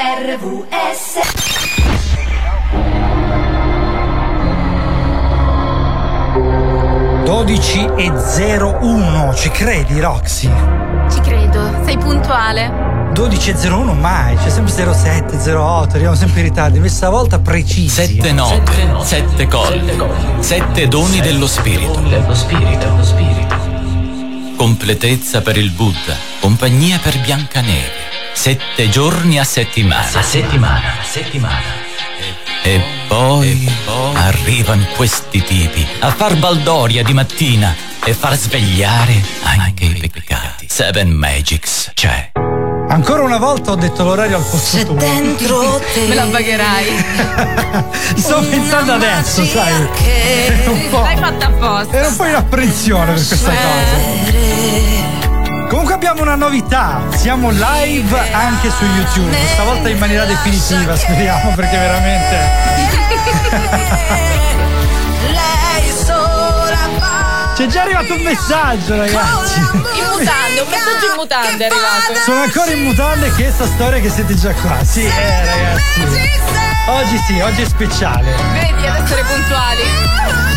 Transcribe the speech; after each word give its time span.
RVS 0.00 1.18
12 7.24 7.90
e 7.96 8.12
01, 8.12 9.34
ci 9.34 9.50
credi 9.50 9.98
Roxy? 9.98 10.48
Ci 11.10 11.20
credo, 11.20 11.82
sei 11.84 11.98
puntuale. 11.98 13.10
12 13.12 13.50
e 13.50 13.68
01 13.68 13.94
mai, 13.94 14.36
c'è 14.36 14.50
sempre 14.50 14.72
07, 14.72 15.36
08, 15.52 15.90
arriviamo 15.90 16.14
sempre 16.14 16.42
in 16.42 16.46
ritardo, 16.46 16.76
invece 16.76 16.94
stavolta 16.94 17.40
precisi. 17.40 17.88
Sette 17.88 18.30
note, 18.30 18.70
sette 19.02 19.48
colli, 19.48 20.00
sette 20.38 20.86
doni 20.86 21.18
dello 21.18 21.48
spirito. 21.48 21.98
Dello 22.02 22.34
spirito, 22.36 22.86
dello 22.86 23.04
spirito. 23.04 23.56
Completezza 24.54 25.42
per 25.42 25.56
il 25.56 25.72
Buddha, 25.72 26.14
compagnia 26.38 27.00
per 27.02 27.18
Biancaneve. 27.18 28.07
Sette 28.40 28.88
giorni 28.88 29.36
a 29.40 29.42
settimana. 29.42 30.06
A 30.12 30.22
settimana, 30.22 31.00
a 31.00 31.02
settimana. 31.02 31.60
E 32.62 32.80
poi, 33.08 33.68
arrivano 34.14 34.86
questi 34.94 35.42
tipi 35.42 35.84
a 35.98 36.12
far 36.12 36.36
baldoria 36.36 37.02
di 37.02 37.12
mattina 37.14 37.74
e 38.04 38.14
far 38.14 38.36
svegliare 38.36 39.20
anche 39.42 39.86
i 39.86 40.08
peccati. 40.08 40.68
Seven 40.68 41.10
Magics 41.10 41.90
c'è. 41.94 42.30
Ancora 42.90 43.22
una 43.24 43.38
volta 43.38 43.72
ho 43.72 43.74
detto 43.74 44.04
l'orario 44.04 44.36
al 44.36 44.44
posto 44.48 44.84
tuo. 44.84 44.94
Dentro 44.94 45.82
te. 45.92 46.06
Me 46.06 46.14
la 46.14 46.26
pagherai. 46.26 47.04
Sto 48.14 48.40
pensando 48.48 48.92
adesso, 48.92 49.44
sai. 49.44 49.88
Era 50.04 50.70
un 50.70 50.88
po', 50.90 51.00
L'hai 51.00 51.16
fatta 51.16 51.46
apposta. 51.46 51.96
era 51.96 52.06
un 52.06 52.16
po' 52.16 52.24
in 52.24 52.34
apprensione 52.36 53.14
per 53.14 53.26
questa 53.26 53.50
cosa. 53.50 55.17
Comunque 55.68 55.94
abbiamo 55.94 56.22
una 56.22 56.34
novità, 56.34 57.02
siamo 57.14 57.50
live 57.50 58.32
anche 58.32 58.70
su 58.70 58.84
YouTube, 58.84 59.36
stavolta 59.52 59.90
in 59.90 59.98
maniera 59.98 60.24
definitiva, 60.24 60.96
speriamo 60.96 61.52
perché 61.54 61.76
veramente... 61.76 62.38
Lei 65.26 65.92
sola 65.92 66.88
va 66.98 67.52
C'è 67.54 67.66
già 67.66 67.82
arrivato 67.82 68.14
un 68.14 68.22
messaggio 68.22 68.96
ragazzi. 68.96 69.58
In 69.58 70.06
mutande, 70.08 70.60
un 70.60 70.68
messaggio 70.70 71.06
in 71.06 71.14
mutande 71.16 71.66
è 71.66 71.68
arrivato. 71.68 72.14
Sono 72.24 72.42
ancora 72.42 72.70
in 72.70 72.84
mutande 72.84 73.34
che 73.34 73.50
sta 73.50 73.66
storia 73.66 74.00
che 74.00 74.08
siete 74.08 74.34
già 74.34 74.54
qua. 74.54 74.82
Sì, 74.84 75.04
eh 75.04 75.44
ragazzi. 75.44 76.00
Oggi 76.88 77.18
sì, 77.26 77.40
oggi 77.40 77.60
è 77.62 77.66
speciale. 77.66 78.34
Vedi 78.52 78.86
ad 78.86 79.04
essere 79.04 79.22
puntuali. 79.22 80.47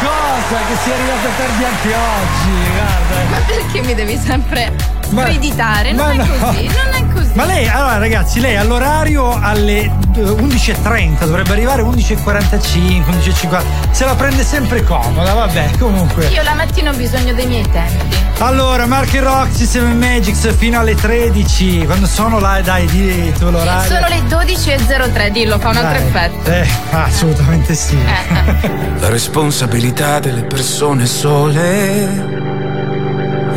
Cosa? 0.00 0.56
Che 0.66 0.76
sia 0.82 0.94
arrivata 0.94 1.28
tardi 1.36 1.64
anche 1.64 1.88
oggi, 1.88 2.70
guarda. 2.72 3.30
Ma 3.30 3.38
perché 3.46 3.82
mi 3.82 3.94
devi 3.94 4.16
sempre 4.16 4.93
Ma- 5.10 5.22
preditare? 5.22 5.92
Non 5.92 6.16
no. 6.16 6.26
così, 6.26 6.66
non 6.66 6.92
è 6.92 7.12
così. 7.12 7.30
Ma 7.34 7.44
lei, 7.44 7.68
allora 7.68 7.98
ragazzi, 7.98 8.40
lei 8.40 8.56
all'orario 8.56 9.38
alle 9.40 9.80
eh, 9.80 10.20
11.30 10.20 11.24
dovrebbe 11.24 11.52
arrivare 11.52 11.82
11.45, 11.82 13.04
11.50. 13.10 13.62
Se 13.90 14.04
la 14.04 14.14
prende 14.14 14.44
sempre 14.44 14.82
comoda, 14.84 15.32
vabbè, 15.32 15.70
comunque. 15.78 16.26
Io 16.26 16.42
la 16.42 16.54
mattina 16.54 16.90
ho 16.90 16.94
bisogno 16.94 17.32
dei 17.34 17.46
miei 17.46 17.68
tempi. 17.70 18.16
Allora, 18.38 18.86
Marche 18.86 19.20
Roxy, 19.20 19.64
7 19.64 19.84
Magics 19.94 20.54
fino 20.56 20.78
alle 20.80 20.94
13. 20.94 21.84
Quando 21.86 22.06
sono 22.06 22.38
là, 22.40 22.60
dai, 22.60 22.86
di 22.86 23.32
tu 23.38 23.50
l'orario. 23.50 23.94
Sono 23.94 24.08
le 24.08 24.20
12.03, 24.22 25.28
dillo, 25.28 25.58
fa 25.58 25.68
un 25.68 25.76
altro 25.76 25.98
Dai. 25.98 26.06
effetto. 26.08 26.50
Eh, 26.50 26.68
assolutamente 26.90 27.74
sì. 27.74 27.98
La 28.98 29.08
responsabilità 29.08 30.18
delle 30.18 30.42
persone 30.42 31.06
sole. 31.06 32.53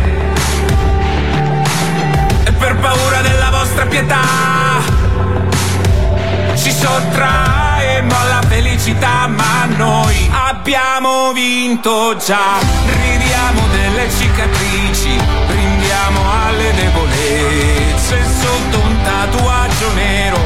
Paura 2.81 3.21
della 3.21 3.49
vostra 3.51 3.85
pietà, 3.85 4.21
ci 6.55 6.71
sottraemo 6.71 8.19
alla 8.19 8.41
felicità, 8.47 9.27
ma 9.27 9.65
noi 9.77 10.29
abbiamo 10.49 11.31
vinto 11.31 12.15
già. 12.17 12.57
Ridiamo 12.85 13.67
delle 13.67 14.09
cicatrici, 14.09 15.15
brindiamo 15.45 16.21
alle 16.43 16.73
debolezze 16.73 18.25
sotto 18.41 18.79
un 18.79 19.01
tatuaggio 19.03 19.93
nero. 19.93 20.39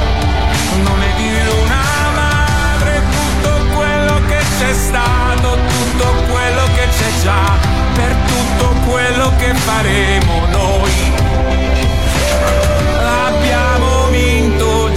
Non 0.84 1.01
è 1.01 1.16
di 1.16 1.29
una 1.63 1.84
madre 2.13 3.01
tutto 3.12 3.66
quello 3.75 4.22
che 4.28 4.40
c'è 4.59 4.74
stato, 4.74 5.57
tutto 5.68 6.13
quello 6.31 6.63
che 6.75 6.88
c'è 6.97 7.24
già, 7.24 7.57
per 7.94 8.16
tutto 8.28 8.75
quello 8.90 9.31
che 9.38 9.53
faremo 9.53 10.45
noi. 10.51 11.16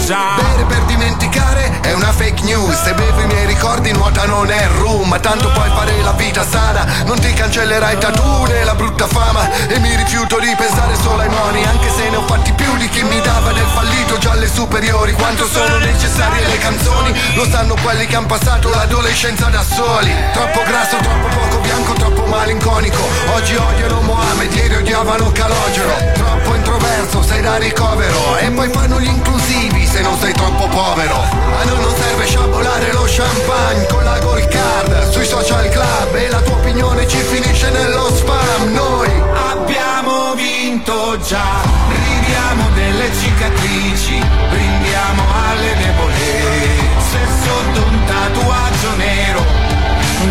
Già. 0.09 0.37
Bere 0.41 0.65
per 0.65 0.83
dimenticare 0.85 1.81
è 1.83 1.93
una 1.93 2.11
fake 2.13 2.43
news. 2.45 2.83
Se 2.83 2.95
bevo 2.95 3.21
i 3.21 3.27
miei 3.27 3.45
ricordi 3.45 3.93
nuota 3.93 4.25
non 4.25 4.51
è 4.51 4.67
rum. 4.79 5.21
Tanto 5.21 5.51
puoi 5.51 5.69
fare 5.69 6.01
la 6.01 6.13
vita 6.13 6.47
sana. 6.49 6.87
Non 7.05 7.21
ti 7.21 7.31
cancellerai 7.31 7.99
tattoo 7.99 8.47
né 8.47 8.65
la 8.65 8.75
brutta 8.75 9.07
fama. 9.07 9.47
E 9.69 9.79
mi 9.81 9.95
rifiuto 9.97 10.39
di 10.41 10.55
pensare 10.57 10.95
solo 11.03 11.21
ai 11.21 11.29
moni. 11.29 11.63
Anche 11.63 11.91
se 11.95 12.09
ne 12.09 12.17
ho 12.17 12.27
fatti 12.27 12.53
più 12.53 12.75
di 12.79 12.89
chi 12.89 13.03
mi 13.03 13.21
dava 13.21 13.53
del 13.53 13.67
fallito 13.67 14.17
già 14.17 14.31
alle 14.31 14.49
superiori. 14.49 15.13
Quanto 15.13 15.47
sono 15.47 15.77
necessarie 15.77 16.47
le 16.47 16.59
canzoni? 16.59 17.13
Lo 17.35 17.45
sanno 17.45 17.75
quelli 17.83 18.07
che 18.07 18.17
hanno 18.17 18.29
passato 18.29 18.71
l'adolescenza 18.71 19.49
da 19.49 19.63
soli. 19.63 20.15
Troppo 20.33 20.63
grasso, 20.67 20.97
troppo 20.97 21.29
poco 21.29 21.59
bianco, 21.59 21.93
troppo 21.93 22.25
malinconico. 22.25 23.07
Oggi 23.35 23.57
odiano 23.57 24.01
Mohamed, 24.01 24.55
ieri 24.55 24.77
odiavano 24.77 25.31
Calogero 25.33 26.28
troppo 26.49 26.55
introverso, 26.55 27.23
sei 27.23 27.43
da 27.43 27.57
ricovero 27.57 28.37
E 28.39 28.51
poi 28.51 28.69
fanno 28.71 29.01
gli 29.01 29.07
inclusivi 29.07 29.87
se 29.87 30.01
non 30.01 30.19
sei 30.19 30.33
troppo 30.33 30.67
povero. 30.69 31.15
A 31.15 31.65
noi 31.65 31.81
non 31.81 31.95
serve 31.97 32.27
sciabolare 32.27 32.93
lo 32.93 33.05
champagne 33.07 33.87
con 33.87 34.05
la 34.05 34.19
gold 34.19 34.49
card. 34.49 35.11
Sui 35.11 35.27
social 35.27 35.69
club 35.69 36.15
e 36.15 36.29
la 36.29 36.41
tua 36.41 36.55
opinione 36.55 37.07
ci 37.07 37.19
finisce 37.19 37.71
nello 37.71 38.15
spam. 38.15 38.73
Noi 38.73 39.11
abbiamo 39.53 40.35
vinto 40.35 41.19
già. 41.21 41.61
Ridiamo 41.89 42.69
delle 42.75 43.11
cicatrici, 43.15 44.23
brindiamo 44.51 45.23
alle 45.49 45.77
debolezze 45.77 47.19
Sotto 47.43 47.87
un 47.89 48.05
tatuaggio 48.05 48.97
nero. 48.97 49.45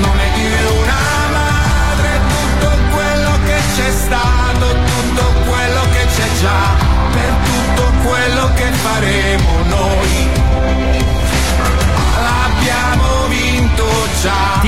Non 0.02 0.20
è 0.20 0.38
di 0.38 0.46
una 0.82 1.00
madre 1.32 2.22
tutto 2.28 2.70
quello 2.94 3.32
che 3.46 3.58
c'è 3.76 3.92
stato 3.92 4.97
già 6.40 6.76
per 7.12 7.34
tutto 7.44 8.08
quello 8.08 8.54
che 8.54 8.72
faremo 8.72 9.64
noi. 9.66 10.28
L'abbiamo 12.22 13.17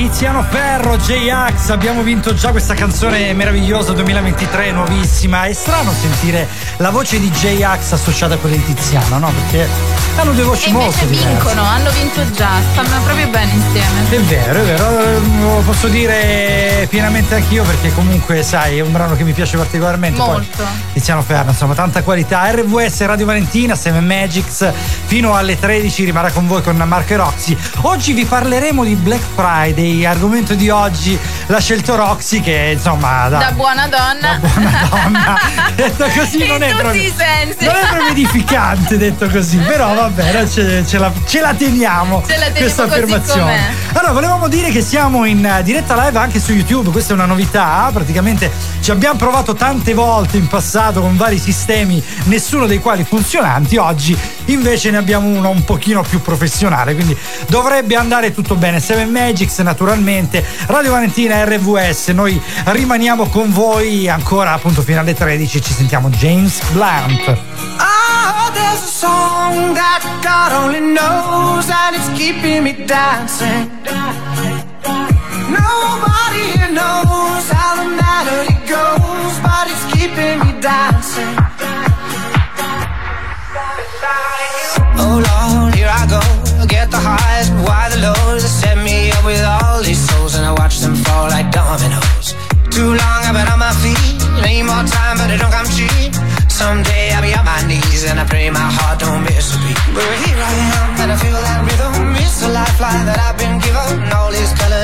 Tiziano 0.09 0.41
Ferro, 0.41 0.97
J-Ax, 0.97 1.69
abbiamo 1.69 2.01
vinto 2.01 2.33
già 2.33 2.49
questa 2.49 2.73
canzone 2.73 3.31
meravigliosa 3.33 3.93
2023, 3.93 4.71
nuovissima. 4.71 5.43
È 5.43 5.53
strano 5.53 5.91
sentire 5.93 6.47
la 6.77 6.89
voce 6.89 7.19
di 7.19 7.29
J-Ax 7.29 7.91
associata 7.91 8.33
a 8.33 8.37
quella 8.37 8.55
di 8.55 8.65
Tiziano, 8.65 9.19
no? 9.19 9.31
Perché 9.31 9.69
hanno 10.17 10.31
due 10.33 10.43
voci 10.43 10.69
E 10.69 10.71
molto 10.71 11.05
diverse. 11.05 11.27
vincono, 11.27 11.61
hanno 11.61 11.91
vinto 11.91 12.31
già, 12.31 12.49
stanno 12.71 13.01
proprio 13.03 13.27
bene 13.27 13.51
insieme. 13.51 14.09
È 14.09 14.19
vero, 14.21 14.59
è 14.59 14.63
vero, 14.63 15.19
lo 15.55 15.61
posso 15.63 15.87
dire 15.87 16.87
pienamente 16.89 17.35
anch'io 17.35 17.63
perché 17.63 17.93
comunque 17.93 18.41
sai 18.41 18.79
è 18.79 18.81
un 18.81 18.91
brano 18.91 19.15
che 19.15 19.23
mi 19.23 19.31
piace 19.31 19.57
particolarmente. 19.57 20.17
Poi, 20.17 20.27
Molto. 20.27 20.63
Tiziano 20.91 21.21
Ferro, 21.21 21.51
insomma, 21.51 21.75
tanta 21.75 22.01
qualità. 22.01 22.49
RVS 22.51 23.05
Radio 23.05 23.27
Valentina, 23.27 23.75
7 23.75 23.99
Magics, 23.99 24.69
fino 25.05 25.35
alle 25.35 25.57
13 25.57 26.03
rimarrà 26.03 26.31
con 26.31 26.47
voi 26.47 26.63
con 26.63 26.75
Marco 26.75 27.13
e 27.13 27.15
Roxy. 27.15 27.55
Oggi 27.81 28.11
vi 28.13 28.25
parleremo 28.25 28.83
di 28.83 28.95
Black 28.95 29.23
Friday, 29.35 29.98
argomento 30.05 30.53
di 30.53 30.69
oggi 30.69 31.17
l'ha 31.47 31.59
scelto 31.59 31.95
Roxy 31.95 32.41
che 32.41 32.71
insomma 32.75 33.27
da, 33.29 33.37
Da 33.39 33.51
buona 33.51 33.87
donna. 33.87 34.39
buona 34.39 34.87
donna. 34.89 35.39
detto 35.75 36.05
così 36.15 36.45
non 36.47 36.61
è 36.63 36.73
proprio 36.75 37.01
non 37.59 37.75
è 37.75 37.87
proprio 37.87 38.07
edificante 38.09 38.97
detto 38.97 39.27
così 39.29 39.57
però 39.57 39.93
vabbè 39.93 40.47
ce, 40.47 40.85
ce 40.85 40.97
la, 40.97 41.11
ce 41.25 41.41
la 41.41 41.53
teniamo 41.53 42.23
Ce 42.27 42.37
la 42.37 42.45
teniamo 42.45 42.59
questa 42.59 42.83
affermazione 42.83 43.41
com'è. 43.41 43.97
allora 43.97 44.11
volevamo 44.13 44.47
dire 44.47 44.69
che 44.69 44.81
siamo 44.81 45.25
in 45.25 45.45
eh, 45.45 45.63
diretta 45.63 45.95
live 46.05 46.17
anche 46.17 46.39
su 46.39 46.51
YouTube 46.53 46.89
questa 46.91 47.11
è 47.11 47.15
una 47.15 47.25
novità 47.25 47.89
praticamente 47.93 48.51
ci 48.81 48.91
abbiamo 48.91 49.17
provato 49.17 49.53
tante 49.53 49.93
volte 49.93 50.37
in 50.37 50.47
passato 50.47 51.01
con 51.01 51.15
vari 51.17 51.37
sistemi 51.39 52.03
nessuno 52.25 52.65
dei 52.65 52.79
quali 52.79 53.03
funzionanti 53.03 53.77
oggi 53.77 54.17
invece 54.45 54.91
ne 54.91 54.97
abbiamo 54.97 55.27
uno 55.27 55.49
un 55.49 55.63
pochino 55.63 56.01
più 56.03 56.21
professionale 56.21 56.93
quindi 56.93 57.17
dovrebbe 57.47 57.95
andare 57.95 58.33
tutto 58.33 58.55
bene 58.55 58.79
7 58.79 59.05
Magics 59.05 59.59
naturalmente 59.89 60.45
Radio 60.67 60.91
Valentina 60.91 61.43
RVS 61.45 62.09
noi 62.09 62.39
rimaniamo 62.65 63.25
con 63.25 63.51
voi 63.51 64.07
ancora 64.07 64.53
appunto 64.53 64.83
fino 64.83 64.99
alle 64.99 65.15
13 65.15 65.61
ci 65.63 65.73
sentiamo 65.73 66.09
James 66.09 66.61
Blunt 66.71 67.27
Oh, 67.79 68.51
there's 68.53 68.83
a 68.83 68.87
song 68.87 69.73
that 69.73 70.03
God 70.21 70.51
only 70.51 70.79
knows, 70.79 71.67
and 71.69 71.95
it's 71.95 72.09
keeping 72.15 72.63
me 72.63 72.85
dancing. 72.85 73.69
Nobody 75.49 76.51
here 76.53 76.69
knows 76.71 77.49
how 77.49 77.75
the 77.75 77.89
melody 77.89 78.53
goes, 78.67 79.39
but 79.41 79.67
it's 79.69 79.85
keeping 79.91 80.39
me 80.39 80.59
dancing. 80.59 81.35
Oh 84.97 85.23
Lord, 85.25 85.73
here 85.75 85.89
I 85.89 86.05
go. 86.07 86.38
The 86.89 86.97
highs, 86.97 87.49
but 87.49 87.69
why 87.69 87.89
the 87.93 88.01
lows? 88.01 88.41
They 88.41 88.49
set 88.49 88.77
me 88.81 89.11
up 89.11 89.23
with 89.23 89.43
all 89.45 89.81
these 89.83 90.01
souls, 90.09 90.33
and 90.35 90.45
I 90.45 90.51
watch 90.53 90.79
them 90.79 90.95
fall 90.95 91.29
like 91.29 91.51
dominoes. 91.51 92.33
Too 92.71 92.97
long 92.97 93.19
I've 93.27 93.35
been 93.35 93.45
on 93.45 93.59
my 93.59 93.73
feet. 93.83 94.17
Need 94.41 94.63
more 94.63 94.85
time, 94.85 95.17
but 95.19 95.29
it 95.29 95.37
don't 95.37 95.51
come 95.51 95.69
cheap. 95.69 96.13
Someday 96.49 97.11
I'll 97.13 97.21
be 97.21 97.33
on 97.35 97.45
my 97.45 97.61
knees, 97.67 98.05
and 98.09 98.19
I 98.19 98.25
pray 98.25 98.49
my 98.49 98.69
heart 98.77 98.99
don't 98.99 99.21
miss 99.23 99.53
a 99.53 99.57
beat. 99.59 99.79
But 99.93 100.07
here 100.23 100.39
I 100.39 100.53
am, 100.77 100.87
and 101.01 101.09
I 101.11 101.17
feel 101.17 101.37
that 101.37 101.59
rhythm. 101.67 102.15
It's 102.23 102.41
a 102.41 102.49
lifeline 102.49 103.05
that 103.05 103.19
I've 103.19 103.37
been 103.37 103.59
given. 103.59 104.09
All 104.15 104.31
these 104.31 104.53
colors 104.55 104.78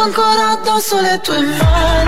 ancora 0.00 0.50
addosso 0.50 1.00
le 1.00 1.20
tue 1.20 1.40
mani 1.40 2.07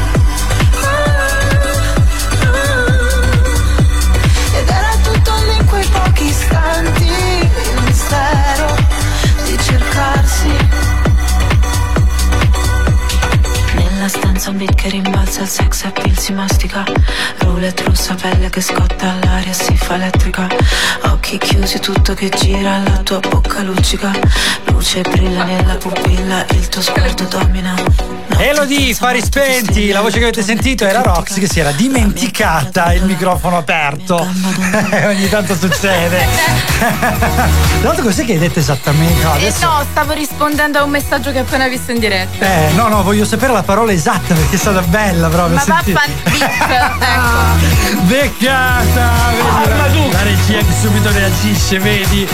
Si 16.21 16.33
mastica. 16.33 16.83
Roulette 17.39 17.83
rossa, 17.83 18.13
pelle 18.13 18.49
che 18.51 18.61
scotta, 18.61 19.15
l'aria 19.23 19.53
si 19.53 19.75
fa 19.75 19.95
elettrica. 19.95 20.47
Occhi 21.05 21.39
chiusi, 21.39 21.79
tutto 21.79 22.13
che 22.13 22.29
gira, 22.29 22.77
la 22.83 22.97
tua 22.97 23.19
bocca 23.19 23.63
luccica 23.63 24.11
Luce 24.81 25.01
brilla 25.01 25.43
nella 25.43 25.75
pupilla, 25.75 26.43
il 26.49 26.67
tuo 26.67 26.81
sguardo 26.81 27.25
domina 27.25 27.75
Elodie, 28.37 28.95
fari 28.95 29.21
spenti, 29.21 29.91
la 29.91 30.01
voce 30.01 30.17
che 30.17 30.23
avete 30.23 30.41
sentito 30.41 30.87
era 30.87 31.03
Rox 31.03 31.37
che 31.37 31.47
si 31.47 31.59
era 31.59 31.69
dimenticata 31.69 32.91
il 32.93 33.03
microfono 33.03 33.57
aperto. 33.57 34.15
Ogni 35.05 35.29
tanto 35.29 35.55
succede. 35.55 36.25
Tra 36.79 37.47
l'altro 37.83 38.05
cos'è 38.05 38.25
che 38.25 38.31
hai 38.31 38.39
detto 38.39 38.57
esattamente? 38.57 39.21
No, 39.21 39.35
Eh 39.35 39.37
adesso... 39.45 39.67
no, 39.67 39.85
stavo 39.91 40.13
rispondendo 40.13 40.79
a 40.79 40.83
un 40.83 40.89
messaggio 40.89 41.31
che 41.31 41.37
ho 41.37 41.43
appena 41.43 41.67
visto 41.67 41.91
in 41.91 41.99
diretta. 41.99 42.43
Eh, 42.43 42.71
no, 42.73 42.87
no, 42.87 43.03
voglio 43.03 43.25
sapere 43.25 43.53
la 43.53 43.61
parola 43.61 43.91
esatta 43.91 44.33
perché 44.33 44.55
è 44.55 44.59
stata 44.59 44.81
bella 44.81 45.27
proprio. 45.27 45.57
Ma 45.57 45.61
senti- 45.61 45.91
vaffan 45.91 46.09
ecco. 46.25 48.01
Beccata! 48.01 49.09
Vedi, 49.29 50.09
la, 50.11 50.17
la 50.17 50.23
regia 50.23 50.57
che 50.57 50.73
subito 50.81 51.11
reagisce, 51.11 51.77
vedi? 51.77 52.27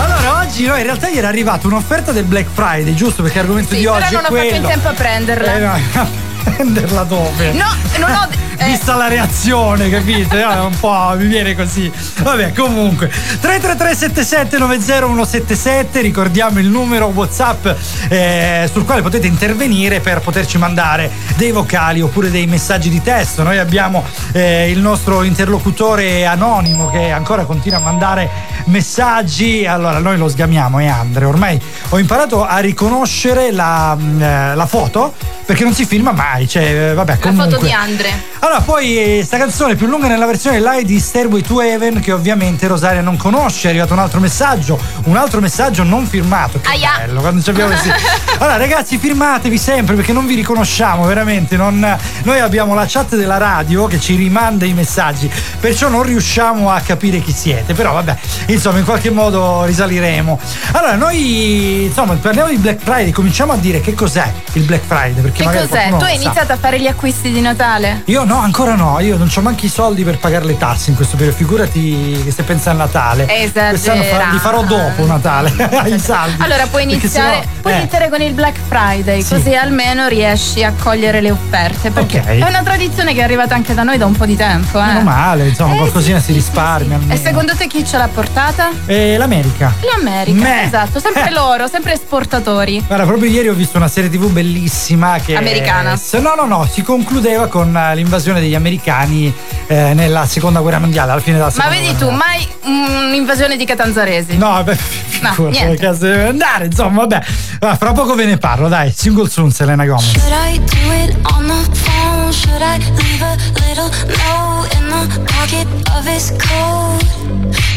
Allora, 0.00 0.17
oggi 0.48 0.64
no, 0.66 0.76
in 0.76 0.82
realtà 0.82 1.10
gli 1.10 1.18
era 1.18 1.28
arrivata 1.28 1.66
un'offerta 1.66 2.10
del 2.12 2.24
Black 2.24 2.48
Friday, 2.52 2.94
giusto? 2.94 3.22
Perché 3.22 3.38
l'argomento 3.38 3.70
Sì, 3.74 3.76
di 3.80 3.82
però 3.84 3.96
oggi 3.96 4.14
non 4.14 4.24
è 4.24 4.28
ho 4.28 4.34
fatto 4.34 4.44
in 4.44 4.48
quello. 4.50 4.66
tempo 4.68 4.88
a 4.88 4.92
prenderla. 4.92 5.54
Eh, 5.54 5.58
no, 5.60 6.08
prenderla 6.44 7.02
dove? 7.04 7.52
No, 7.52 7.66
non 7.98 8.10
ho. 8.10 8.28
Eh, 8.58 8.64
Vista 8.66 8.96
la 8.96 9.08
reazione, 9.08 9.88
capite? 9.88 10.40
Eh, 10.40 10.58
un 10.58 10.78
po' 10.78 11.14
mi 11.16 11.26
viene 11.26 11.54
così. 11.54 11.90
Vabbè, 12.22 12.52
comunque. 12.52 13.10
333-7790-177, 13.40 16.00
ricordiamo 16.00 16.58
il 16.58 16.68
numero 16.68 17.06
WhatsApp 17.06 17.66
eh, 18.08 18.68
sul 18.70 18.84
quale 18.84 19.02
potete 19.02 19.26
intervenire 19.26 20.00
per 20.00 20.20
poterci 20.20 20.58
mandare 20.58 21.10
dei 21.36 21.52
vocali 21.52 22.00
oppure 22.00 22.30
dei 22.30 22.46
messaggi 22.46 22.90
di 22.90 23.02
testo. 23.02 23.42
Noi 23.42 23.58
abbiamo 23.58 24.04
eh, 24.32 24.70
il 24.70 24.80
nostro 24.80 25.22
interlocutore 25.22 26.26
anonimo 26.26 26.90
che 26.90 27.10
ancora 27.10 27.44
continua 27.44 27.78
a 27.78 27.82
mandare 27.82 28.28
messaggi. 28.64 29.66
Allora, 29.66 29.98
noi 29.98 30.18
lo 30.18 30.28
sgamiamo, 30.28 30.78
è 30.78 30.86
Andre. 30.86 31.24
Ormai 31.24 31.60
ho 31.90 31.98
imparato 31.98 32.44
a 32.44 32.58
riconoscere 32.58 33.52
la, 33.52 33.96
mm, 33.98 34.22
eh, 34.22 34.54
la 34.54 34.66
foto 34.66 35.14
perché 35.44 35.64
non 35.64 35.72
si 35.72 35.86
filma 35.86 36.12
mai. 36.12 36.46
Cioè, 36.48 36.90
eh, 36.90 36.94
vabbè, 36.94 37.12
la 37.12 37.18
comunque. 37.18 37.50
foto 37.54 37.64
di 37.64 37.72
Andre. 37.72 38.10
Allora, 38.48 38.62
poi 38.64 39.18
eh, 39.18 39.24
sta 39.24 39.36
canzone 39.36 39.74
più 39.74 39.86
lunga 39.86 40.08
nella 40.08 40.24
versione 40.24 40.58
live 40.58 40.84
di 40.84 40.98
Stairway 40.98 41.42
to 41.42 41.60
Heaven 41.60 42.00
che 42.00 42.12
ovviamente 42.12 42.66
Rosaria 42.66 43.02
non 43.02 43.18
conosce. 43.18 43.66
È 43.66 43.70
arrivato 43.72 43.92
un 43.92 43.98
altro 43.98 44.20
messaggio, 44.20 44.80
un 45.04 45.18
altro 45.18 45.40
messaggio 45.40 45.82
non 45.82 46.06
firmato. 46.06 46.58
Che 46.58 46.66
Aia. 46.66 46.92
bello, 46.96 47.20
quando 47.20 47.42
ci 47.42 47.50
abbiamo 47.50 47.72
questi- 47.72 47.90
Allora, 48.38 48.56
ragazzi, 48.56 48.96
firmatevi 48.96 49.58
sempre 49.58 49.96
perché 49.96 50.14
non 50.14 50.24
vi 50.24 50.34
riconosciamo, 50.34 51.04
veramente. 51.04 51.58
non- 51.58 51.94
Noi 52.22 52.40
abbiamo 52.40 52.72
la 52.72 52.86
chat 52.88 53.16
della 53.16 53.36
radio 53.36 53.84
che 53.84 54.00
ci 54.00 54.14
rimanda 54.14 54.64
i 54.64 54.72
messaggi, 54.72 55.30
perciò 55.60 55.88
non 55.90 56.02
riusciamo 56.04 56.70
a 56.70 56.80
capire 56.80 57.20
chi 57.20 57.32
siete. 57.32 57.74
Però 57.74 57.92
vabbè, 57.92 58.16
insomma, 58.46 58.78
in 58.78 58.86
qualche 58.86 59.10
modo 59.10 59.64
risaliremo. 59.64 60.40
Allora, 60.72 60.94
noi 60.94 61.84
insomma 61.84 62.14
parliamo 62.14 62.48
di 62.48 62.56
Black 62.56 62.80
Friday, 62.82 63.10
cominciamo 63.10 63.52
a 63.52 63.56
dire 63.56 63.82
che 63.82 63.92
cos'è 63.92 64.32
il 64.54 64.62
Black 64.62 64.84
Friday. 64.86 65.20
Perché 65.20 65.40
Che 65.40 65.44
magari 65.44 65.68
cos'è? 65.68 65.88
Tu 65.90 66.04
hai 66.04 66.14
iniziato 66.14 66.52
a 66.52 66.56
fare 66.56 66.80
gli 66.80 66.86
acquisti 66.86 67.30
di 67.30 67.42
Natale? 67.42 68.04
Io 68.06 68.24
no, 68.24 68.36
ancora 68.40 68.74
no, 68.74 68.98
io 69.00 69.16
non 69.16 69.30
ho 69.34 69.40
manco 69.40 69.66
i 69.66 69.68
soldi 69.68 70.04
per 70.04 70.18
pagare 70.18 70.44
le 70.44 70.56
tasse 70.56 70.90
in 70.90 70.96
questo 70.96 71.16
periodo, 71.16 71.36
figurati 71.36 72.20
che 72.24 72.30
stai 72.30 72.44
pensando 72.44 72.82
a 72.82 72.86
Natale. 72.86 73.26
Esagerato. 73.28 73.68
Quest'anno 73.70 74.02
fa- 74.02 74.30
li 74.32 74.38
farò 74.38 74.62
dopo 74.64 75.06
Natale, 75.06 75.52
ai 75.82 75.98
saldi. 75.98 76.42
Allora 76.42 76.66
puoi 76.66 76.82
iniziare, 76.84 77.40
sennò- 77.42 77.60
puoi 77.60 77.72
eh. 77.74 77.78
iniziare 77.78 78.08
con 78.08 78.20
il 78.22 78.32
Black 78.34 78.58
Friday, 78.68 79.22
Sì. 79.22 79.34
così 79.34 79.54
almeno 79.54 80.06
riesci 80.08 80.62
a 80.62 80.72
cogliere 80.78 81.20
le 81.20 81.30
offerte. 81.30 81.90
Perché 81.90 82.18
Ok. 82.20 82.26
è 82.26 82.48
una 82.48 82.62
tradizione 82.62 83.12
che 83.14 83.20
è 83.20 83.22
arrivata 83.22 83.54
anche 83.54 83.74
da 83.74 83.82
noi 83.82 83.98
da 83.98 84.06
un 84.06 84.12
po' 84.16 84.26
di 84.26 84.36
tempo. 84.36 84.78
Eh. 84.80 84.84
Meno 84.86 85.00
male, 85.02 85.48
insomma, 85.48 85.74
Eh, 85.74 85.78
qualcosina 85.78 86.18
sì, 86.18 86.26
si 86.26 86.32
risparmia. 86.32 86.98
sì. 87.06 87.12
E 87.12 87.16
secondo 87.16 87.54
te 87.56 87.66
chi 87.66 87.84
ce 87.84 87.96
l'ha 87.98 88.08
portata? 88.08 88.70
Eh, 88.86 89.16
L'America. 89.16 89.72
L'America, 89.80 90.40
Me. 90.42 90.64
esatto, 90.64 90.98
sempre 91.00 91.28
Eh. 91.28 91.32
loro, 91.32 91.66
sempre 91.68 91.92
esportatori. 91.94 92.82
Guarda, 92.86 93.04
proprio 93.04 93.30
ieri 93.30 93.48
ho 93.48 93.54
visto 93.54 93.76
una 93.76 93.88
serie 93.88 94.10
tv 94.10 94.30
bellissima 94.30 95.18
che. 95.24 95.36
Americana. 95.36 95.96
se- 95.96 96.18
No, 96.20 96.34
no, 96.34 96.44
no, 96.46 96.66
si 96.70 96.82
concludeva 96.82 97.46
con 97.46 97.74
eh, 97.76 97.94
l'invasione 98.28 98.40
degli 98.40 98.54
americani 98.54 99.32
eh, 99.66 99.94
nella 99.94 100.26
seconda 100.26 100.60
guerra 100.60 100.78
mondiale, 100.78 101.12
alla 101.12 101.20
fine 101.20 101.36
della 101.36 101.46
Ma 101.46 101.52
seconda 101.52 101.74
vedi 101.76 101.96
guerra 101.96 101.98
tu, 101.98 102.10
mai 102.10 102.46
un'invasione 102.64 103.56
di 103.56 103.64
catanzaresi? 103.64 104.36
No, 104.36 104.62
beh, 104.62 104.76
No, 105.22 105.48
niente. 105.48 105.96
deve 105.98 106.28
andare, 106.28 106.66
insomma, 106.66 107.00
vabbè. 107.00 107.22
Va, 107.60 107.76
fra 107.76 107.92
poco 107.92 108.14
ve 108.14 108.26
ne 108.26 108.36
parlo, 108.36 108.68
dai. 108.68 108.92
Single 108.94 109.28
soon, 109.28 109.50
Selena 109.50 109.84
Gomez. 109.84 110.10
Should 110.10 110.32
I 110.32 110.58
do 110.58 110.92
it 110.92 111.16
on 111.32 111.46
the 111.46 111.76
phone? 111.76 112.32
Should 112.32 112.60
I 112.60 112.78
leave 112.96 113.22
a 113.24 113.36
little 113.66 113.90
note 114.06 114.74
in 114.76 114.88
the 114.88 115.20
pocket 115.32 115.66
of 115.96 116.06
his 116.06 116.30
coat? 116.38 117.02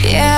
Yeah, 0.04 0.38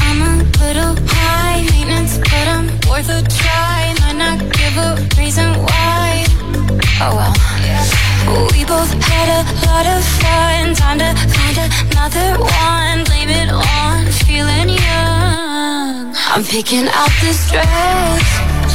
I'm 0.00 0.22
a 0.22 0.34
little 0.62 0.94
pie. 0.94 1.66
Maintenance, 1.70 2.18
but 2.18 2.46
I'm 2.54 2.66
worth 2.88 3.10
a 3.10 3.20
try. 3.26 3.94
I 4.06 4.14
don't 4.18 4.40
give 4.54 4.76
a 4.78 4.90
reason 5.20 5.48
why. 5.66 6.24
Oh 7.02 7.14
well. 7.18 7.34
We 8.52 8.64
both 8.64 8.92
had 9.02 9.28
a 9.38 9.42
lot 9.66 9.86
of 9.86 10.00
fun. 10.22 10.74
Time 10.74 10.98
to 11.02 11.10
find 11.34 11.58
another 11.58 12.38
one. 12.38 13.04
Lame 13.10 13.34
it 13.42 13.50
on 13.50 14.06
feeling 14.26 14.68
young. 14.68 16.14
I'm 16.30 16.44
picking 16.44 16.86
out 16.88 17.10
this 17.20 17.50
dress, 17.50 18.26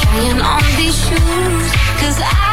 trying 0.01 0.41
on 0.41 0.63
these 0.75 0.97
shoes. 1.07 1.65
Cause 2.01 2.19
I'll 2.19 2.52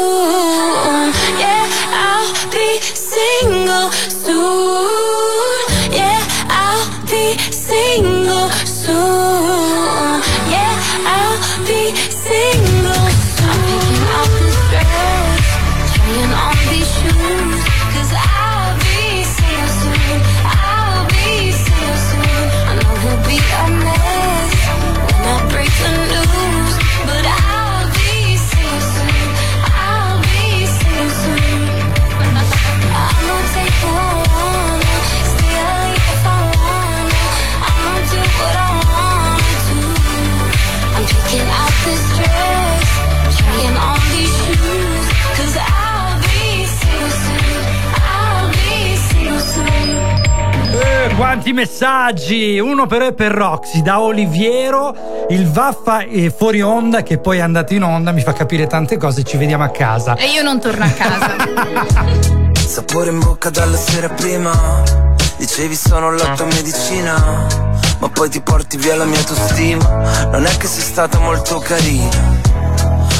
quanti 51.21 51.53
messaggi! 51.53 52.57
Uno 52.57 52.87
però 52.87 53.05
è 53.05 53.13
per 53.13 53.31
Roxy, 53.31 53.83
da 53.83 53.99
Oliviero, 54.01 55.27
il 55.29 55.47
Vaffa 55.51 55.99
e 55.99 56.33
fuori 56.35 56.63
onda 56.63 57.03
che 57.03 57.19
poi 57.19 57.37
è 57.37 57.41
andato 57.41 57.75
in 57.75 57.83
onda, 57.83 58.11
mi 58.11 58.21
fa 58.21 58.33
capire 58.33 58.65
tante 58.65 58.97
cose, 58.97 59.21
ci 59.21 59.37
vediamo 59.37 59.63
a 59.63 59.69
casa. 59.69 60.15
E 60.15 60.31
io 60.31 60.41
non 60.41 60.59
torno 60.59 60.83
a 60.83 60.89
casa. 60.89 62.49
Sapore 62.57 63.11
in 63.11 63.19
bocca 63.19 63.51
dalla 63.51 63.77
sera 63.77 64.09
prima 64.09 64.51
Dicevi 65.37 65.75
sono 65.75 66.11
la 66.11 66.33
tua 66.35 66.45
medicina 66.45 67.45
Ma 67.99 68.07
poi 68.07 68.29
ti 68.29 68.39
porti 68.39 68.77
via 68.77 68.95
la 68.95 69.03
mia 69.03 69.17
autostima 69.17 70.29
Non 70.31 70.45
è 70.45 70.55
che 70.55 70.67
sei 70.67 70.81
stata 70.81 71.19
molto 71.19 71.57
carina 71.57 72.39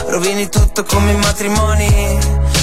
Rovini 0.08 0.48
tutto 0.48 0.86
come 0.86 1.12
i 1.12 1.18
matrimoni 1.18 2.41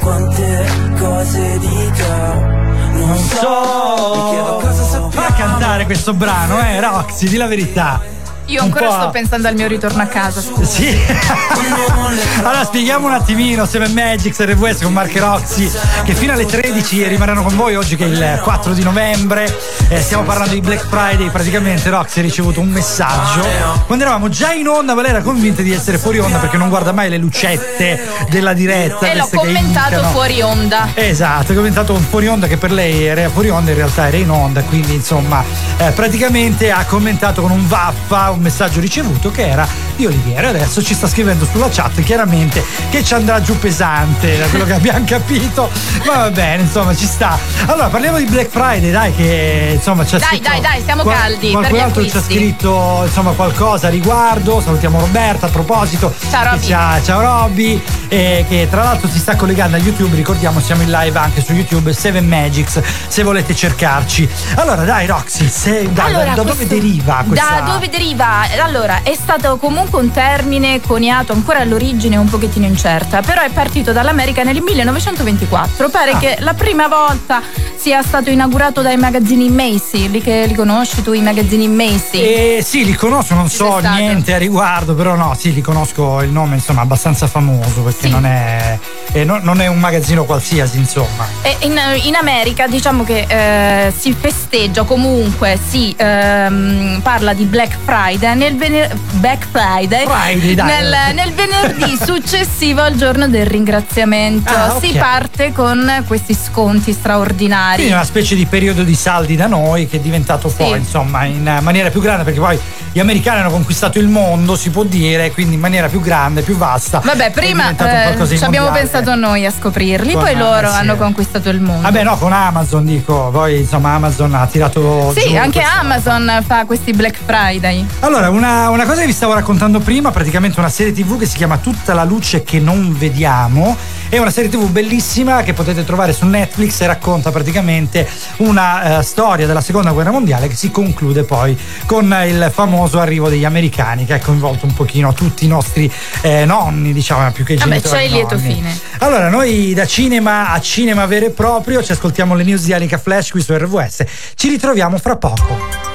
quante 0.00 0.66
cose 0.98 1.58
di 1.58 1.90
te 1.92 2.62
non 2.94 3.16
so. 3.16 4.14
Mi 4.14 4.30
chiedo 4.30 4.58
cosa 4.60 4.82
sappiamo 4.82 5.10
Fa 5.10 5.32
cantare 5.34 5.84
questo 5.84 6.14
brano, 6.14 6.60
eh, 6.60 6.80
Roxy, 6.80 7.28
di 7.28 7.36
la 7.36 7.46
verità. 7.46 8.13
Io 8.46 8.62
ancora 8.62 8.90
sto 8.90 9.10
pensando 9.10 9.48
al 9.48 9.54
mio 9.54 9.66
ritorno 9.66 10.02
a 10.02 10.06
casa. 10.06 10.42
Sì. 10.62 10.94
allora 12.38 12.64
spieghiamo 12.64 13.06
un 13.06 13.14
attimino 13.14 13.64
7 13.64 13.88
Magic 13.88 14.38
RVS 14.38 14.82
con 14.82 14.92
Mark 14.92 15.14
e 15.14 15.20
Roxy 15.20 15.70
che 16.04 16.14
fino 16.14 16.32
alle 16.32 16.44
13 16.44 17.06
rimarranno 17.08 17.42
con 17.42 17.56
voi 17.56 17.74
oggi 17.74 17.96
che 17.96 18.04
è 18.04 18.08
il 18.08 18.40
4 18.42 18.74
di 18.74 18.82
novembre. 18.82 19.44
Eh, 19.88 20.00
stiamo 20.00 20.24
parlando 20.24 20.52
di 20.52 20.60
Black 20.60 20.86
Friday, 20.86 21.30
praticamente 21.30 21.88
Roxy 21.88 22.20
ha 22.20 22.22
ricevuto 22.22 22.60
un 22.60 22.68
messaggio. 22.68 23.46
Quando 23.86 24.04
eravamo 24.04 24.28
già 24.28 24.52
in 24.52 24.68
onda, 24.68 24.94
ma 24.94 25.00
lei 25.00 25.10
era 25.10 25.22
convinta 25.22 25.62
di 25.62 25.72
essere 25.72 25.96
fuori 25.96 26.18
onda 26.18 26.38
perché 26.38 26.58
non 26.58 26.68
guarda 26.68 26.92
mai 26.92 27.08
le 27.08 27.16
lucette 27.16 28.00
della 28.28 28.52
diretta. 28.52 29.10
E 29.10 29.16
l'ho 29.16 29.28
commentato 29.32 30.02
fuori 30.08 30.42
onda. 30.42 30.88
Esatto, 30.94 31.52
ho 31.52 31.54
commentato 31.54 31.94
fuori 31.96 32.28
onda 32.28 32.46
che 32.46 32.58
per 32.58 32.72
lei 32.72 33.04
era 33.04 33.28
fuori 33.30 33.48
onda, 33.48 33.70
in 33.70 33.76
realtà 33.76 34.08
era 34.08 34.16
in 34.18 34.30
onda, 34.30 34.62
quindi 34.62 34.94
insomma 34.94 35.42
eh, 35.78 35.90
praticamente 35.92 36.70
ha 36.70 36.84
commentato 36.84 37.40
con 37.40 37.50
un 37.50 37.66
vaffa 37.66 38.33
un 38.34 38.40
messaggio 38.40 38.80
ricevuto 38.80 39.30
che 39.30 39.48
era 39.48 39.66
di 39.96 40.06
Oliviero. 40.06 40.48
Adesso 40.48 40.82
ci 40.82 40.94
sta 40.94 41.08
scrivendo 41.08 41.46
sulla 41.50 41.68
chat 41.70 42.02
chiaramente 42.02 42.62
che 42.90 43.02
ci 43.02 43.14
andrà 43.14 43.40
giù 43.40 43.58
pesante, 43.58 44.38
da 44.38 44.46
quello 44.46 44.64
che 44.64 44.74
abbiamo 44.74 45.04
capito. 45.06 45.70
Ma 46.06 46.16
va 46.18 46.30
bene, 46.30 46.62
insomma, 46.62 46.94
ci 46.94 47.06
sta. 47.06 47.38
Allora, 47.66 47.88
parliamo 47.88 48.18
di 48.18 48.24
Black 48.24 48.50
Friday, 48.50 48.90
dai, 48.90 49.14
che 49.14 49.72
insomma 49.74 50.04
c'è 50.04 50.18
Dai, 50.18 50.40
dai, 50.40 50.60
dai, 50.60 50.82
siamo 50.82 51.02
caldi 51.04 51.50
per 51.50 51.60
Qualcun 51.60 51.78
altro 51.80 52.06
ci 52.08 52.16
ha 52.16 52.22
scritto 52.22 53.02
insomma 53.04 53.32
qualcosa 53.32 53.86
a 53.86 53.90
riguardo. 53.90 54.60
Salutiamo 54.60 54.98
Roberta 55.00 55.46
a 55.46 55.48
proposito. 55.50 56.12
Ciao, 56.30 56.44
Robby. 56.52 56.66
ciao 57.04 57.20
Robby, 57.20 57.82
eh, 58.08 58.44
che 58.48 58.66
tra 58.70 58.82
l'altro 58.82 59.08
si 59.08 59.18
sta 59.18 59.36
collegando 59.36 59.76
a 59.76 59.80
YouTube. 59.80 60.14
Ricordiamo, 60.16 60.60
siamo 60.60 60.82
in 60.82 60.90
live 60.90 61.18
anche 61.18 61.42
su 61.42 61.52
YouTube, 61.52 61.92
Seven 61.92 62.26
Magics, 62.26 62.80
se 63.08 63.22
volete 63.22 63.54
cercarci. 63.54 64.28
Allora, 64.56 64.82
dai, 64.84 65.06
Roxy, 65.06 65.48
se- 65.48 65.88
da, 65.92 66.04
Allora, 66.04 66.24
da 66.24 66.42
dove 66.42 66.54
questo- 66.56 66.74
deriva 66.74 67.24
questa? 67.26 67.60
Da 67.60 67.70
dove 67.72 67.88
deriva? 67.88 68.23
Allora, 68.26 69.00
è 69.02 69.14
stato 69.14 69.58
comunque 69.58 70.00
un 70.00 70.10
termine 70.10 70.80
coniato 70.80 71.34
ancora 71.34 71.58
all'origine 71.58 72.16
un 72.16 72.26
pochettino 72.30 72.64
incerta, 72.64 73.20
però 73.20 73.42
è 73.42 73.50
partito 73.50 73.92
dall'America 73.92 74.42
nel 74.42 74.62
1924. 74.62 75.90
Pare 75.90 76.12
Ah. 76.12 76.18
che 76.18 76.36
la 76.40 76.54
prima 76.54 76.88
volta 76.88 77.42
sia 77.76 78.00
stato 78.02 78.30
inaugurato 78.30 78.80
dai 78.80 78.96
magazzini 78.96 79.50
Macy, 79.50 80.08
li, 80.08 80.22
che, 80.22 80.46
li 80.46 80.54
conosci 80.54 81.02
tu 81.02 81.12
i 81.12 81.20
magazzini 81.20 81.68
Macy? 81.68 82.18
Eh, 82.18 82.62
sì, 82.66 82.86
li 82.86 82.94
conosco, 82.94 83.34
non 83.34 83.50
so 83.50 83.72
sei 83.72 83.80
stato? 83.80 83.96
niente 83.98 84.32
a 84.34 84.38
riguardo, 84.38 84.94
però 84.94 85.16
no, 85.16 85.36
sì, 85.38 85.52
li 85.52 85.60
conosco 85.60 86.22
il 86.22 86.30
nome, 86.30 86.54
insomma, 86.54 86.80
abbastanza 86.80 87.26
famoso 87.26 87.82
perché 87.82 88.06
Sì. 88.06 88.10
non, 88.10 88.24
è, 88.24 88.78
eh, 89.12 89.24
no- 89.24 89.38
non 89.42 89.60
è 89.60 89.66
un 89.66 89.78
magazzino 89.78 90.24
qualsiasi, 90.24 90.78
insomma. 90.78 91.28
In, 91.60 91.78
in 92.04 92.14
America 92.14 92.66
diciamo 92.66 93.04
che 93.04 93.26
eh, 93.28 93.92
si 93.94 94.16
festeggia 94.18 94.84
comunque, 94.84 95.58
si 95.68 95.94
ehm, 95.94 97.00
parla 97.02 97.34
di 97.34 97.44
Black 97.44 97.76
Friday 97.84 98.12
nel, 98.34 98.56
vener- 98.56 98.94
Black 99.14 99.46
Friday, 99.50 100.06
Friday, 100.06 100.54
dai. 100.54 100.66
nel, 100.66 100.96
nel 101.14 101.32
venerdì 101.32 101.96
successivo 102.02 102.80
al 102.82 102.94
giorno 102.96 103.28
del 103.28 103.46
ringraziamento. 103.46 104.52
Ah, 104.52 104.74
ok. 104.74 104.84
Si 104.84 104.92
parte 104.98 105.52
con 105.52 106.04
questi 106.06 106.34
sconti 106.34 106.92
straordinari. 106.92 107.76
Quindi 107.76 107.92
una 107.92 108.04
specie 108.04 108.34
di 108.34 108.46
periodo 108.46 108.82
di 108.82 108.94
saldi 108.94 109.36
da 109.36 109.46
noi 109.46 109.88
che 109.88 109.96
è 109.96 110.00
diventato 110.00 110.48
poi, 110.48 110.72
Sì. 110.72 110.78
insomma, 110.78 111.24
in 111.24 111.58
maniera 111.62 111.90
più 111.90 112.00
grande, 112.00 112.24
perché 112.24 112.40
poi 112.40 112.58
gli 112.92 113.00
americani 113.00 113.40
hanno 113.40 113.50
conquistato 113.50 113.98
il 113.98 114.08
mondo, 114.08 114.56
si 114.56 114.70
può 114.70 114.84
dire, 114.84 115.32
quindi 115.32 115.54
in 115.54 115.60
maniera 115.60 115.88
più 115.88 116.00
grande, 116.00 116.42
più 116.42 116.56
vasta. 116.56 117.00
Vabbè, 117.04 117.30
prima 117.32 117.70
eh, 117.70 118.36
ci 118.36 118.44
abbiamo 118.44 118.70
pensato 118.70 119.14
noi 119.14 119.44
a 119.46 119.50
scoprirli, 119.50 120.12
Con- 120.12 120.22
poi 120.22 120.36
loro 120.36 120.70
sì. 120.70 120.76
hanno 120.76 120.96
conquistato 120.96 121.48
il 121.48 121.60
mondo. 121.60 121.82
Vabbè, 121.82 122.02
no, 122.04 122.16
con 122.16 122.32
Amazon 122.32 122.84
dico, 122.84 123.30
poi 123.32 123.60
insomma 123.60 123.94
Amazon 123.94 124.34
ha 124.34 124.46
tirato. 124.46 125.12
Sì, 125.16 125.36
anche 125.36 125.60
Amazon 125.60 126.42
fa 126.46 126.64
questi 126.66 126.92
Black 126.92 127.18
Friday. 127.24 127.84
Allora, 128.04 128.28
una, 128.28 128.68
una 128.68 128.84
cosa 128.84 129.00
che 129.00 129.06
vi 129.06 129.14
stavo 129.14 129.32
raccontando 129.32 129.80
prima, 129.80 130.10
praticamente 130.10 130.60
una 130.60 130.68
serie 130.68 130.92
tv 130.92 131.18
che 131.18 131.24
si 131.24 131.38
chiama 131.38 131.56
Tutta 131.56 131.94
la 131.94 132.04
luce 132.04 132.42
che 132.42 132.60
non 132.60 132.94
vediamo. 132.94 133.74
È 134.10 134.18
una 134.18 134.30
serie 134.30 134.50
tv 134.50 134.68
bellissima 134.68 135.42
che 135.42 135.54
potete 135.54 135.86
trovare 135.86 136.12
su 136.12 136.26
Netflix 136.26 136.82
e 136.82 136.86
racconta 136.86 137.30
praticamente 137.30 138.06
una 138.38 138.98
eh, 138.98 139.02
storia 139.02 139.46
della 139.46 139.62
seconda 139.62 139.92
guerra 139.92 140.10
mondiale 140.10 140.48
che 140.48 140.54
si 140.54 140.70
conclude 140.70 141.24
poi 141.24 141.58
con 141.86 142.14
il 142.26 142.50
famoso 142.52 143.00
arrivo 143.00 143.30
degli 143.30 143.46
americani 143.46 144.04
che 144.04 144.12
ha 144.12 144.20
coinvolto 144.20 144.66
un 144.66 144.74
pochino 144.74 145.14
tutti 145.14 145.46
i 145.46 145.48
nostri 145.48 145.90
eh, 146.20 146.44
nonni, 146.44 146.92
diciamo, 146.92 147.32
più 147.32 147.42
che 147.42 147.54
Vabbè, 147.54 147.70
genitori. 147.70 147.96
c'è 147.96 148.02
il 148.02 148.12
lieto 148.12 148.34
nonni. 148.34 148.52
fine. 148.52 148.78
Allora, 148.98 149.30
noi 149.30 149.72
da 149.72 149.86
cinema 149.86 150.50
a 150.50 150.60
cinema 150.60 151.06
vero 151.06 151.24
e 151.24 151.30
proprio 151.30 151.82
ci 151.82 151.92
ascoltiamo 151.92 152.34
le 152.34 152.44
news 152.44 152.64
di 152.64 152.74
Anica 152.74 152.98
Flash 152.98 153.30
qui 153.30 153.40
su 153.40 153.56
RVS. 153.56 154.04
Ci 154.34 154.50
ritroviamo 154.50 154.98
fra 154.98 155.16
poco. 155.16 155.94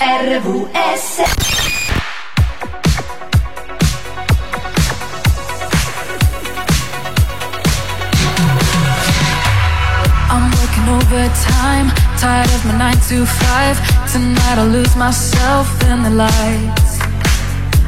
RVS 0.00 1.18
I'm 10.30 10.50
working 10.54 10.86
overtime, 10.88 11.90
tired 12.16 12.48
of 12.54 12.64
my 12.66 12.78
9 12.78 12.94
to 13.08 13.26
5. 13.26 14.12
Tonight 14.12 14.58
I'll 14.58 14.68
lose 14.68 14.94
myself 14.94 15.66
in 15.90 16.04
the 16.04 16.10
lights. 16.10 17.00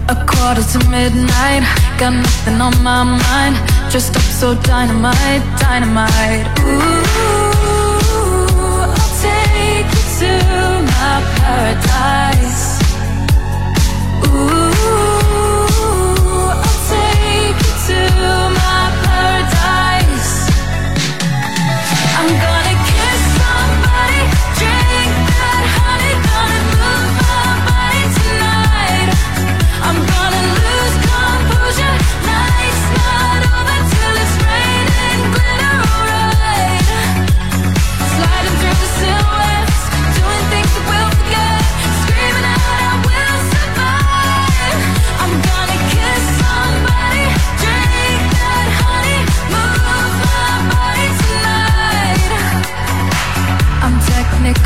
A 0.08 0.16
quarter 0.26 0.62
to 0.62 0.78
midnight, 0.90 1.62
got 1.96 2.12
nothing 2.14 2.60
on 2.60 2.74
my 2.82 3.04
mind. 3.04 3.56
Dressed 3.92 4.16
up 4.16 4.22
so 4.22 4.54
dynamite, 4.62 5.42
dynamite. 5.60 6.58
Ooh, 6.58 7.04
I'll 8.82 9.12
take 9.22 9.86
you 9.86 10.00
to 10.18 10.79
my 11.00 11.20
paradise. 11.36 12.69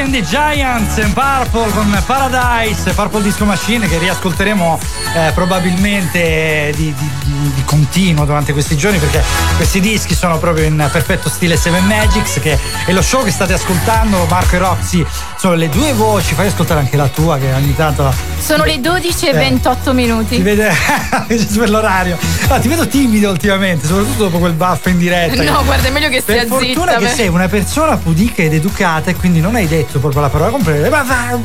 Sophie 0.00 0.02
and 0.02 0.12
the 0.12 0.22
Giants 0.22 0.98
and 0.98 1.12
Purple 1.12 1.70
con 1.72 2.02
Paradise, 2.06 2.90
Purple 2.92 3.22
Disco 3.22 3.44
Machine 3.44 3.86
che 3.86 3.98
riascolteremo 3.98 4.78
eh, 5.14 5.32
probabilmente 5.34 6.72
di, 6.74 6.94
di- 6.96 7.10
di- 7.24 7.52
di 7.54 7.64
continuo 7.64 8.24
durante 8.24 8.52
questi 8.52 8.76
giorni 8.76 8.98
perché 8.98 9.22
questi 9.56 9.80
dischi 9.80 10.14
sono 10.14 10.38
proprio 10.38 10.64
in 10.64 10.88
perfetto 10.90 11.28
stile 11.28 11.56
Seven 11.56 11.84
Magics 11.84 12.38
che 12.40 12.58
è 12.86 12.92
lo 12.92 13.02
show 13.02 13.22
che 13.24 13.30
state 13.30 13.52
ascoltando, 13.52 14.24
Marco 14.28 14.54
e 14.54 14.58
Roxy 14.58 15.04
sono 15.36 15.54
le 15.54 15.68
due 15.68 15.92
voci, 15.92 16.34
fai 16.34 16.46
ascoltare 16.48 16.80
anche 16.80 16.96
la 16.96 17.08
tua 17.08 17.36
che 17.38 17.52
ogni 17.52 17.74
tanto 17.74 18.12
Sono 18.38 18.64
le 18.64 18.80
12 18.80 19.26
e 19.26 19.30
Eh. 19.30 19.32
28 19.32 19.92
minuti. 19.92 20.36
ti 20.36 20.42
vede 20.42 20.70
per 21.28 21.70
l'orario. 21.70 22.16
Ah, 22.48 22.58
ti 22.58 22.68
vedo 22.68 22.86
timido 22.86 23.30
ultimamente, 23.30 23.86
soprattutto 23.86 24.24
dopo 24.24 24.38
quel 24.38 24.52
buff 24.52 24.86
in 24.86 24.98
diretta. 24.98 25.42
No, 25.42 25.64
guarda, 25.64 25.88
è 25.88 25.90
meglio 25.90 26.08
che 26.08 26.22
Per 26.22 26.36
stia 26.38 26.46
fortuna 26.48 26.92
zitta. 26.92 26.98
che 26.98 27.04
per- 27.06 27.14
sei 27.14 27.28
una 27.28 27.48
persona 27.48 27.96
pudica 27.96 28.42
ed 28.42 28.52
educata 28.54 29.10
e 29.10 29.14
quindi 29.14 29.40
non 29.40 29.54
hai 29.54 29.66
detto 29.90 29.98
proprio 29.98 30.20
la 30.20 30.28
parola 30.28 30.50
completa. 30.50 30.88
Ma 30.88 31.02
va, 31.02 31.36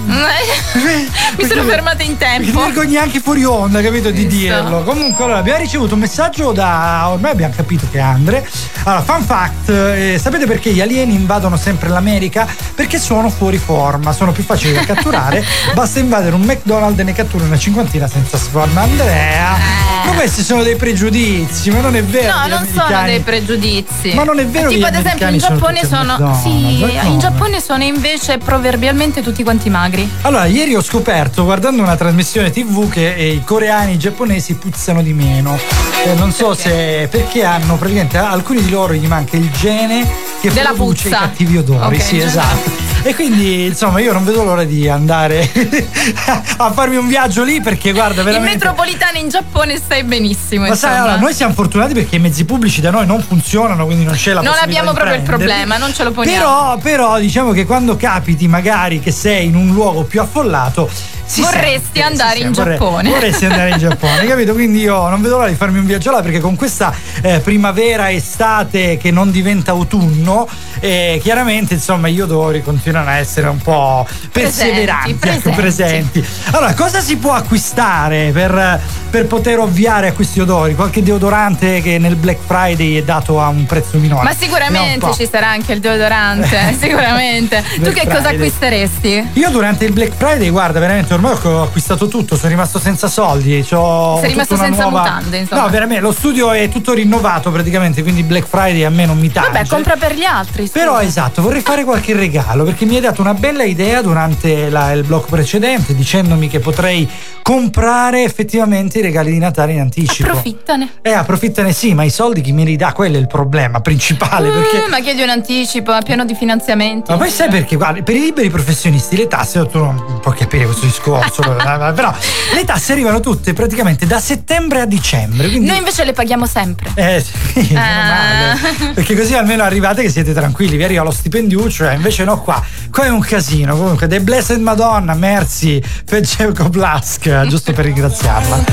Mi 1.37 1.47
sono 1.47 1.63
fermata 1.63 2.03
in 2.03 2.15
tempo. 2.17 2.59
vergogni 2.61 2.97
anche 2.97 3.19
fuori 3.19 3.43
onda, 3.43 3.81
capito? 3.81 4.11
Di 4.11 4.25
Visto. 4.25 4.35
dirlo. 4.37 4.83
Comunque, 4.83 5.23
allora, 5.23 5.39
abbiamo 5.39 5.59
ricevuto 5.59 5.95
un 5.95 6.01
messaggio 6.01 6.51
da. 6.51 7.09
Ormai 7.09 7.31
abbiamo 7.31 7.53
capito 7.55 7.87
che 7.91 7.97
è 7.97 8.01
Andre. 8.01 8.47
Allora, 8.83 9.01
fun 9.01 9.23
fact: 9.23 9.69
eh, 9.69 10.19
sapete 10.21 10.45
perché 10.45 10.71
gli 10.71 10.81
alieni 10.81 11.15
invadono 11.15 11.57
sempre 11.57 11.89
l'America? 11.89 12.47
Perché 12.75 12.99
sono 12.99 13.29
fuori 13.29 13.57
forma, 13.57 14.13
sono 14.13 14.31
più 14.31 14.43
facili 14.43 14.73
da 14.73 14.85
catturare. 14.85 15.43
Basta 15.73 15.99
invadere 15.99 16.35
un 16.35 16.41
McDonald's 16.41 16.99
e 16.99 17.03
ne 17.03 17.13
cattura 17.13 17.45
una 17.45 17.57
cinquantina 17.57 18.07
senza 18.07 18.37
sforma. 18.37 18.81
Andrea, 18.81 19.57
ma 20.05 20.11
questi 20.13 20.43
sono 20.43 20.61
dei 20.61 20.75
pregiudizi, 20.75 21.71
ma 21.71 21.79
non 21.79 21.95
è 21.95 22.03
vero. 22.03 22.27
Eh. 22.27 22.47
No, 22.47 22.57
non 22.57 22.67
sono 22.71 23.03
dei 23.05 23.19
pregiudizi. 23.21 24.13
Ma 24.13 24.23
non 24.23 24.39
è 24.39 24.45
vero 24.45 24.69
Tipo, 24.69 24.85
ad 24.85 24.95
esempio, 24.95 25.27
in 25.29 25.39
sono 25.39 25.55
Giappone 25.57 25.85
sono. 25.85 26.13
McDonald's, 26.13 26.41
Sì, 26.41 27.07
in 27.07 27.19
Giappone 27.19 27.61
sono 27.61 27.83
invece 27.83 28.34
proverbialmente 28.37 29.21
tutti 29.21 29.43
quanti 29.43 29.69
magri. 29.69 30.09
Allora, 30.21 30.45
ieri 30.45 30.75
ho 30.75 30.81
scoperto, 30.81 31.43
guardando 31.43 31.81
una 31.81 31.95
trasmissione 31.95 32.51
TV, 32.51 32.89
che 32.89 33.13
eh, 33.15 33.31
i 33.31 33.43
coreani 33.43 33.91
e 33.91 33.93
i 33.95 33.99
giapponesi 33.99 34.55
puzzano 34.55 35.01
di 35.01 35.13
meno. 35.13 35.57
Eh, 36.05 36.13
non 36.15 36.31
so 36.31 36.53
se 36.53 37.07
perché 37.09 37.43
hanno 37.43 37.75
praticamente 37.75 38.17
alcuni 38.17 38.61
di 38.63 38.69
loro 38.69 38.93
gli 38.93 39.07
manca 39.07 39.35
il 39.37 39.49
gene 39.51 40.07
che 40.41 40.51
Della 40.51 40.71
produce 40.73 41.03
puzza. 41.09 41.17
i 41.17 41.19
cattivi 41.21 41.57
odori. 41.57 41.95
Ok, 41.95 42.01
sì, 42.01 42.19
esatto. 42.19 42.83
E 43.03 43.13
quindi, 43.13 43.65
insomma, 43.65 43.99
io 43.99 44.13
non 44.13 44.25
vedo 44.25 44.43
l'ora 44.43 44.63
di 44.63 44.89
andare 44.89 45.47
a 46.57 46.71
farmi 46.71 46.95
un 46.95 47.07
viaggio 47.07 47.43
lì 47.43 47.61
perché 47.61 47.91
guarda, 47.91 48.21
In 48.21 48.25
veramente. 48.25 48.53
metropolitana 48.55 49.19
in 49.19 49.29
Giappone 49.29 49.77
stai 49.77 50.03
benissimo. 50.03 50.61
Ma 50.67 50.73
sai, 50.75 50.89
insomma. 50.89 50.95
allora, 50.95 51.17
noi 51.19 51.33
siamo 51.35 51.53
fortunati 51.53 51.93
perché 51.93 52.15
i 52.15 52.19
mezzi 52.19 52.45
pubblici 52.45 52.81
da 52.81 52.89
noi 52.89 53.05
non 53.05 53.21
funzionano, 53.21 53.85
quindi 53.85 54.05
non 54.05 54.15
c'è 54.15 54.33
la 54.33 54.41
Non 54.41 54.51
possibilità 54.53 54.63
abbiamo 54.79 54.89
di 54.89 54.95
proprio 54.95 55.15
il 55.17 55.21
problema, 55.21 55.77
non 55.77 55.93
ce 55.93 56.03
lo 56.03 56.11
poniamo. 56.11 56.37
Però, 56.37 56.77
però, 56.77 57.19
diciamo 57.19 57.51
che 57.51 57.65
quando 57.65 57.95
capiti 58.25 58.47
magari 58.47 58.99
che 58.99 59.11
sei 59.11 59.45
in 59.45 59.55
un 59.55 59.71
luogo 59.71 60.03
più 60.03 60.19
affollato, 60.19 60.89
si 61.25 61.41
Vorresti 61.41 61.79
sente, 61.93 62.01
andare 62.01 62.39
in 62.39 62.51
vorrei- 62.51 62.77
Giappone. 62.77 63.09
Vorresti 63.09 63.45
andare 63.45 63.69
in 63.71 63.77
Giappone, 63.77 64.25
capito? 64.27 64.53
Quindi 64.53 64.79
io 64.79 65.07
non 65.09 65.21
vedo 65.21 65.37
l'ora 65.37 65.49
di 65.49 65.55
farmi 65.55 65.79
un 65.79 65.85
viaggio 65.85 66.11
là 66.11 66.21
perché 66.21 66.39
con 66.39 66.55
questa 66.55 66.93
eh, 67.21 67.39
primavera, 67.39 68.11
estate 68.11 68.97
che 68.97 69.11
non 69.11 69.31
diventa 69.31 69.71
autunno, 69.71 70.47
eh, 70.79 71.19
chiaramente 71.21 71.73
insomma 71.75 72.07
gli 72.09 72.21
odori 72.21 72.61
continuano 72.61 73.09
a 73.09 73.17
essere 73.17 73.47
un 73.47 73.57
po' 73.57 74.05
perseveranti, 74.31 75.13
Presenti, 75.15 75.47
ecco, 75.47 75.55
presenti. 75.55 76.25
Allora, 76.51 76.73
cosa 76.73 76.99
si 77.01 77.17
può 77.17 77.33
acquistare 77.33 78.31
per, 78.31 78.79
per 79.09 79.25
poter 79.25 79.59
ovviare 79.59 80.09
a 80.09 80.13
questi 80.13 80.39
odori? 80.39 80.75
Qualche 80.75 81.01
deodorante 81.01 81.81
che 81.81 81.97
nel 81.97 82.15
Black 82.15 82.39
Friday 82.45 82.95
è 82.97 83.03
dato 83.03 83.41
a 83.41 83.47
un 83.47 83.65
prezzo 83.65 83.97
minore. 83.97 84.23
Ma 84.23 84.33
sicuramente 84.37 85.13
ci 85.13 85.27
sarà 85.29 85.47
anche 85.49 85.73
il 85.73 85.79
deodorante, 85.79 86.75
sicuramente. 86.79 87.63
tu 87.81 87.91
che 87.91 88.05
cosa 88.05 88.21
Friday. 88.21 88.33
acquisteresti? 88.35 89.29
Io 89.33 89.49
durante 89.49 89.85
il 89.85 89.91
Black 89.93 90.13
Friday, 90.15 90.49
guarda, 90.49 90.79
veramente 90.79 91.13
ormai 91.15 91.35
ho 91.43 91.63
acquistato 91.63 92.07
tutto, 92.07 92.35
sono 92.35 92.49
rimasto 92.49 92.79
senza 92.79 93.07
soldi. 93.07 93.65
c'ho 93.67 94.17
Sei 94.21 94.29
rimasto 94.31 94.55
senza 94.55 94.83
nuova- 94.83 95.01
mutande, 95.01 95.37
insomma. 95.39 95.61
No, 95.61 95.69
veramente, 95.69 96.01
lo 96.01 96.11
studio 96.11 96.51
è 96.51 96.69
tutto 96.69 96.93
rinnovato 96.93 97.51
praticamente, 97.51 98.01
quindi 98.03 98.23
Black 98.23 98.47
Friday 98.47 98.83
a 98.83 98.89
me 98.89 99.05
non 99.05 99.17
mi 99.17 99.31
tange. 99.31 99.49
Vabbè, 99.51 99.67
compra 99.67 99.95
per 99.95 100.13
gli 100.13 100.23
altri. 100.23 100.67
scusa. 100.67 100.79
Però 100.79 100.99
esatto, 101.01 101.41
vorrei 101.41 101.61
fare 101.61 101.83
qualche 101.83 102.13
regalo 102.13 102.63
perché 102.63 102.85
mi 102.85 102.95
hai 102.95 103.01
dato 103.01 103.21
una 103.21 103.33
bella 103.33 103.63
idea 103.63 104.01
durante 104.01 104.69
la- 104.69 104.91
il 104.91 105.03
blog 105.03 105.25
precedente 105.25 105.95
dicendomi 105.95 106.47
che 106.47 106.59
potrei 106.59 107.09
comprare 107.41 108.23
effettivamente 108.23 108.97
i 108.99 109.01
regali 109.01 109.31
di 109.31 109.37
Natale 109.37 109.73
in 109.73 109.79
anticipo. 109.79 110.27
Approfittane. 110.29 110.89
Eh, 111.01 111.11
approfittane 111.11 111.73
sì, 111.73 111.93
ma 111.93 112.03
i 112.03 112.09
soldi 112.09 112.41
chi 112.41 112.51
me 112.51 112.63
li 112.63 112.75
dà? 112.75 112.91
Quello 112.91 113.17
è 113.17 113.19
il 113.19 113.27
problema 113.27 113.81
principale 113.81 114.49
perché... 114.49 114.83
Mm, 114.87 114.89
ma 114.89 114.99
chiedi 114.99 115.21
un 115.21 115.29
anticipo, 115.29 115.95
è 115.95 116.01
pieno 116.03 116.25
di 116.25 116.33
finanziamenti. 116.33 117.11
Ma 117.11 117.17
poi 117.17 117.29
sai 117.29 117.49
perché? 117.49 117.75
Guarda, 117.75 118.01
per 118.01 118.15
i 118.15 118.19
liberi 118.19 118.49
professionisti 118.49 119.15
le 119.15 119.27
tasse, 119.27 119.63
tu 119.67 119.77
non 119.77 120.19
puoi 120.21 120.35
capire 120.35 120.65
questo 120.65 120.85
discorso, 120.85 121.03
eh, 121.13 121.93
però 121.93 122.13
le 122.53 122.63
tasse 122.65 122.93
arrivano 122.93 123.19
tutte 123.19 123.53
praticamente 123.53 124.05
da 124.07 124.19
settembre 124.19 124.81
a 124.81 124.85
dicembre. 124.85 125.47
Quindi, 125.49 125.67
Noi 125.67 125.77
invece 125.77 126.03
le 126.03 126.13
paghiamo 126.13 126.45
sempre. 126.45 126.89
eh 126.95 127.23
sì, 127.23 127.73
Ah. 127.77 128.57
male. 128.57 128.93
Perché 128.93 129.15
così 129.15 129.35
almeno 129.35 129.63
arrivate 129.63 130.01
che 130.01 130.09
siete 130.09 130.33
tranquilli, 130.33 130.77
vi 130.77 130.83
arriva 130.83 131.03
lo 131.03 131.11
stipendiuccio, 131.11 131.89
eh, 131.89 131.93
invece 131.95 132.23
no 132.23 132.41
qua. 132.41 132.63
Qua 132.91 133.05
è 133.05 133.09
un 133.09 133.19
casino. 133.19 133.75
Comunque, 133.75 134.07
The 134.07 134.21
Blessed 134.21 134.59
Madonna, 134.59 135.13
merci 135.13 135.83
per 136.05 136.21
Jacob 136.21 136.69
Blask, 136.69 137.45
giusto 137.47 137.71
per 137.73 137.85
ringraziarla. 137.85 138.55
On. 138.55 138.63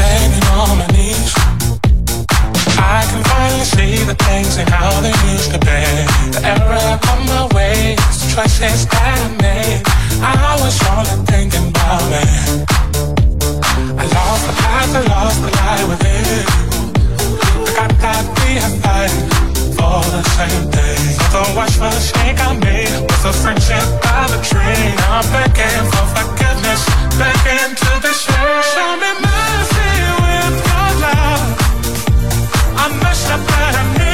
I 2.78 3.04
can 3.06 3.22
finally 3.24 3.64
see 3.64 4.04
the 4.04 4.14
things 4.14 4.56
and 4.58 4.68
how 4.68 5.00
they 5.00 5.12
used 5.32 5.50
to 5.52 5.58
be. 5.58 6.04
The 6.30 6.40
error 6.44 6.98
of 7.00 7.18
my 7.26 7.46
ways, 7.54 7.98
choices 8.34 8.86
that 8.86 9.18
I 9.18 9.42
made. 9.42 9.82
I 10.22 10.56
was 10.62 10.78
only 10.86 11.26
thinking 11.26 11.68
about 11.74 12.02
me. 12.06 12.22
I 13.98 14.04
lost 14.06 14.46
the 14.46 14.54
path, 14.62 14.94
I 14.94 15.02
lost 15.10 15.38
the 15.42 15.50
light 15.50 15.84
within. 15.90 16.46
Forgot 17.66 17.90
that 17.98 18.24
we 18.38 18.54
had 18.62 18.74
fighting 18.82 19.26
for 19.74 19.98
the 20.14 20.22
same 20.38 20.64
thing. 20.70 21.02
So 21.34 21.42
the 21.42 21.52
watch 21.56 21.74
mistake 21.82 22.38
I 22.38 22.54
made 22.54 22.94
was 23.02 23.24
a 23.24 23.32
friendship 23.32 23.82
by 24.02 24.30
the. 24.30 24.38
Now 24.94 25.18
I'm 25.18 25.26
begging 25.34 25.86
for 25.90 26.06
forgiveness, 26.14 26.82
begging 27.18 27.74
to 27.82 27.90
be. 27.98 28.12
Show 28.14 28.90
me 29.02 29.10
mercy 29.26 29.90
with 30.22 30.56
your 30.70 30.90
love. 31.02 31.46
I 32.78 32.84
messed 33.02 33.30
up, 33.30 33.40
but 33.42 33.74
I 33.74 33.84
need 33.98 34.11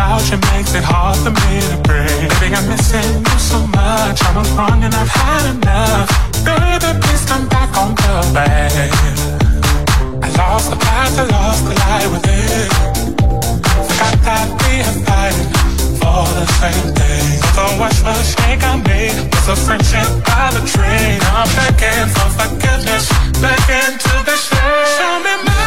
without 0.00 0.24
you 0.30 0.38
makes 0.52 0.72
it 0.74 0.84
hard 0.84 1.16
for 1.20 1.30
me 1.30 1.60
to 1.68 1.76
breathe. 1.84 2.32
Baby, 2.40 2.54
I'm 2.56 2.66
missing 2.68 3.20
you 3.20 3.38
so 3.38 3.58
much. 3.68 4.16
I'm 4.24 4.36
wrong 4.56 4.82
and 4.82 4.94
I've 4.94 5.12
had 5.12 5.44
enough. 5.54 6.08
Baby, 6.44 6.88
please 7.04 7.24
come 7.28 7.46
back 7.48 7.70
on 7.76 7.94
the 7.94 8.14
bed. 8.32 8.72
I 10.24 10.28
lost 10.40 10.70
the 10.70 10.76
path, 10.76 11.18
I 11.18 11.24
lost 11.36 11.62
the 11.68 11.74
light 11.84 12.08
within. 12.12 12.68
Forgot 13.88 14.16
that 14.24 14.48
we 14.60 14.72
had 14.86 14.98
fighting 15.04 15.50
for 16.00 16.24
the 16.38 16.46
same 16.60 16.88
thing. 16.96 17.28
The 17.56 17.66
wash 17.78 18.00
mistake 18.02 18.62
I 18.64 18.76
made 18.88 19.16
was 19.32 19.46
a 19.52 19.56
friendship 19.56 20.08
by 20.24 20.48
the 20.56 20.62
tree. 20.72 21.20
I'm 21.36 21.48
begging 21.56 22.08
for 22.16 22.28
forgiveness, 22.40 23.04
begging 23.44 23.94
to 24.04 24.14
be 24.24 24.34
shared. 24.48 24.88
Show 24.96 25.14
me 25.24 25.34
mercy 25.44 25.59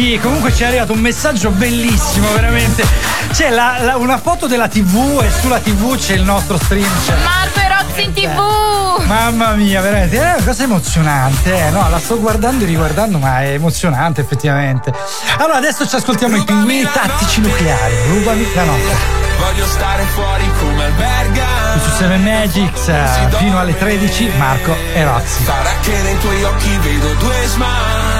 ragazzi! 0.00 0.18
Comunque 0.20 0.54
ci 0.54 0.62
è 0.62 0.66
arrivato 0.66 0.92
un 0.92 1.00
messaggio 1.00 1.50
bellissimo, 1.50 2.32
veramente. 2.32 2.84
C'è 3.32 3.50
la- 3.50 3.78
la- 3.80 3.96
una 3.96 4.18
foto 4.18 4.46
della 4.46 4.68
TV 4.68 5.20
e 5.22 5.30
sulla 5.40 5.58
TV 5.58 5.96
c'è 5.96 6.14
il 6.14 6.22
nostro 6.22 6.56
stream. 6.58 6.88
C'è. 7.06 7.14
Marco 7.22 7.58
e 7.60 7.68
Roxy 7.68 8.04
in 8.04 8.12
tv! 8.12 9.04
Mamma 9.06 9.52
mia, 9.54 9.80
veramente, 9.80 10.16
è 10.16 10.34
una 10.34 10.44
cosa 10.44 10.62
emozionante, 10.64 11.54
eh? 11.66 11.70
no? 11.70 11.88
La 11.90 11.98
sto 11.98 12.18
guardando 12.18 12.64
e 12.64 12.66
riguardando, 12.66 13.18
ma 13.18 13.42
è 13.42 13.52
emozionante 13.52 14.20
effettivamente. 14.20 14.92
Allora, 15.38 15.56
adesso 15.58 15.86
ci 15.86 15.96
ascoltiamo 15.96 16.36
i 16.36 16.44
pinguini 16.44 16.88
tattici 16.92 17.40
nucleari. 17.40 17.94
Rubami 18.08 18.46
la 18.54 18.64
notte. 18.64 19.18
Voglio 19.38 19.66
stare 19.66 20.04
fuori 20.14 20.44
come 20.60 20.84
alberga 20.84 21.46
su 21.82 21.90
7 21.96 22.16
Magics 22.18 22.90
fino 23.38 23.58
alle 23.58 23.76
13, 23.76 24.30
Marco 24.36 24.76
e 24.94 25.02
Roxy. 25.02 25.44
Sarà 25.44 25.72
che 25.80 25.96
nei 26.02 26.18
tuoi 26.18 26.42
occhi 26.44 26.76
vedo 26.82 27.14
due 27.14 27.46
smile 27.46 28.19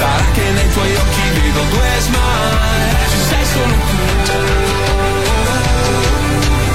Sarà 0.00 0.24
che 0.32 0.50
nei 0.52 0.68
tuoi 0.72 0.94
occhi 0.96 1.20
vedo 1.34 1.62
due 1.68 1.90
smile. 1.98 2.96
Ci 3.10 3.18
sei 3.28 3.44
solo 3.44 3.74
tu. 3.84 3.96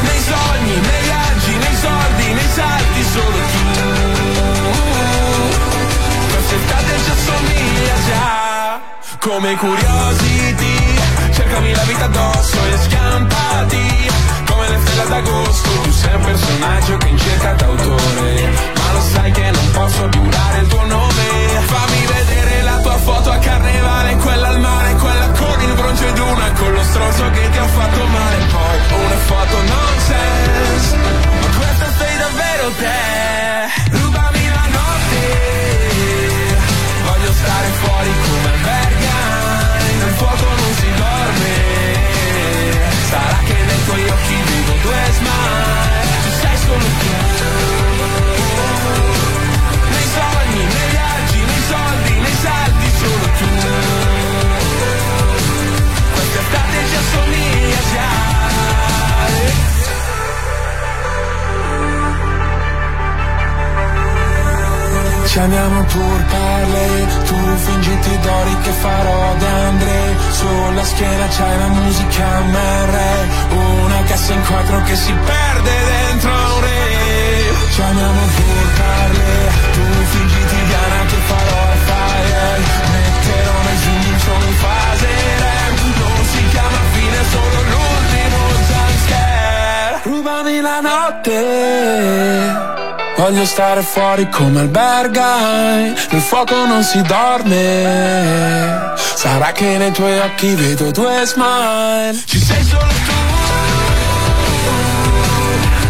Nei 0.07 0.21
sogni, 0.29 0.75
nei 0.87 1.01
viaggi, 1.09 1.53
nei 1.57 1.75
soldi, 1.81 2.33
nei 2.33 2.49
salti 2.53 3.03
Solo 3.13 3.41
tu. 3.53 3.63
Quest'estate 6.33 6.91
ci 7.03 7.11
assomiglia 7.17 7.95
già. 8.07 8.33
Come 9.17 9.55
curiosity 9.55 10.99
Cercami 11.33 11.73
la 11.73 11.83
vita 11.83 12.05
addosso 12.05 12.57
e 12.71 12.77
schiampati 12.77 14.11
Come 14.45 14.69
le 14.69 14.79
stelle 14.85 15.07
d'agosto 15.09 15.69
Tu 15.81 15.91
sei 15.91 16.13
un 16.13 16.21
personaggio 16.21 16.97
che 16.97 17.07
in 17.07 17.17
cerca 17.17 17.53
d'autore 17.53 18.74
lo 18.95 19.01
sai 19.01 19.31
che 19.31 19.51
non 19.51 19.71
posso 19.71 20.07
durare 20.07 20.59
il 20.59 20.67
tuo 20.67 20.85
nome. 20.85 21.23
Fammi 21.73 22.05
vedere 22.05 22.61
la 22.61 22.77
tua 22.79 22.97
foto 22.97 23.31
a 23.31 23.37
carnevale 23.37 24.15
Quella 24.15 24.47
al 24.49 24.59
mare, 24.59 24.93
quella 24.95 25.27
con 25.31 25.61
il 25.61 25.73
bronzo 25.73 26.07
ed 26.07 26.17
una 26.19 26.51
Con 26.51 26.71
lo 26.73 26.83
stronzo 26.83 27.29
che 27.31 27.49
ti 27.49 27.57
ha 27.57 27.67
fatto 27.67 28.05
male. 28.05 28.37
Poi 28.55 28.77
una 29.05 29.19
foto 29.31 29.55
nonsense 29.73 30.95
Ma 31.41 31.47
questa 31.57 31.87
sei 31.97 32.17
davvero 32.23 32.65
te. 32.81 33.97
Rubami 33.97 34.49
la 34.57 34.65
notte. 34.77 35.23
Voglio 37.07 37.31
stare 37.41 37.67
fuori 37.81 38.11
come 38.25 38.47
alberga 38.55 39.17
Nel 39.99 40.13
fuoco 40.19 40.45
non 40.61 40.71
si 40.79 40.89
dorme. 41.01 41.53
Sarà 43.09 43.39
che 43.45 43.57
nei 43.67 43.85
tuoi 43.85 44.03
occhi 44.07 44.35
vedo 44.47 44.73
due 44.83 45.03
smile 45.17 45.64
Ci 65.35 65.41
amiamo 65.41 65.83
pur 65.83 66.23
parle, 66.31 67.07
tu 67.25 67.35
fingiti 67.57 68.19
d'ori 68.19 68.55
che 68.61 68.71
farò 68.71 69.35
d'Andre 69.35 70.15
Sulla 70.31 70.83
schiena 70.85 71.27
c'hai 71.27 71.57
la 71.57 71.67
musica 71.67 72.39
MR 72.39 72.95
Una 73.83 74.01
cassa 74.03 74.31
in 74.31 74.41
quattro 74.45 74.81
che 74.83 74.95
si 74.95 75.11
perde 75.11 75.71
dentro 75.91 76.31
un 76.31 76.61
re. 76.61 77.51
Ci 77.69 77.81
amiamo 77.81 78.21
pur 78.37 78.65
parle, 78.79 79.51
tu 79.73 79.81
fingiti 80.13 80.55
Diana 80.67 81.03
che 81.03 81.19
farò 81.27 81.63
fire 81.83 82.59
Metterò 82.93 83.57
zoom 83.83 84.03
in 84.07 84.19
solo 84.19 84.45
in 84.45 84.55
fase 84.63 85.07
REM 85.43 85.75
Non 85.99 86.25
si 86.31 86.47
chiama 86.47 86.79
fine, 86.93 87.19
solo 87.33 87.59
l'ultimo 87.71 88.39
jumpscare. 88.69 89.99
Rubami 90.03 90.61
la 90.61 90.79
notte 90.79 92.74
Voglio 93.27 93.45
stare 93.45 93.81
fuori 93.81 94.29
come 94.29 94.59
albergai 94.59 95.95
Nel 96.11 96.21
fuoco 96.21 96.67
non 96.67 96.83
si 96.83 97.01
dorme. 97.01 98.93
Sarà 99.15 99.51
che 99.51 99.79
nei 99.79 99.91
tuoi 99.91 100.19
occhi 100.19 100.53
vedo 100.53 100.91
due 100.91 101.25
smile. 101.25 102.21
Ci 102.23 102.39
sei 102.39 102.63
solo 102.63 102.85
tu. 102.85 103.13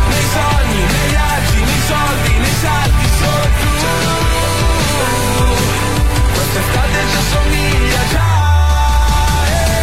Nei 0.08 0.26
sogni, 0.32 0.78
nei 0.78 1.10
viaggi, 1.10 1.60
nei 1.60 1.82
soldi, 1.88 2.38
nei 2.38 2.56
salti 2.62 3.06
Solo 3.19 3.48
tu. 3.60 3.67
Quest'estate 6.36 6.98
ci 7.12 7.17
assomiglia 7.17 8.00
già. 8.12 8.32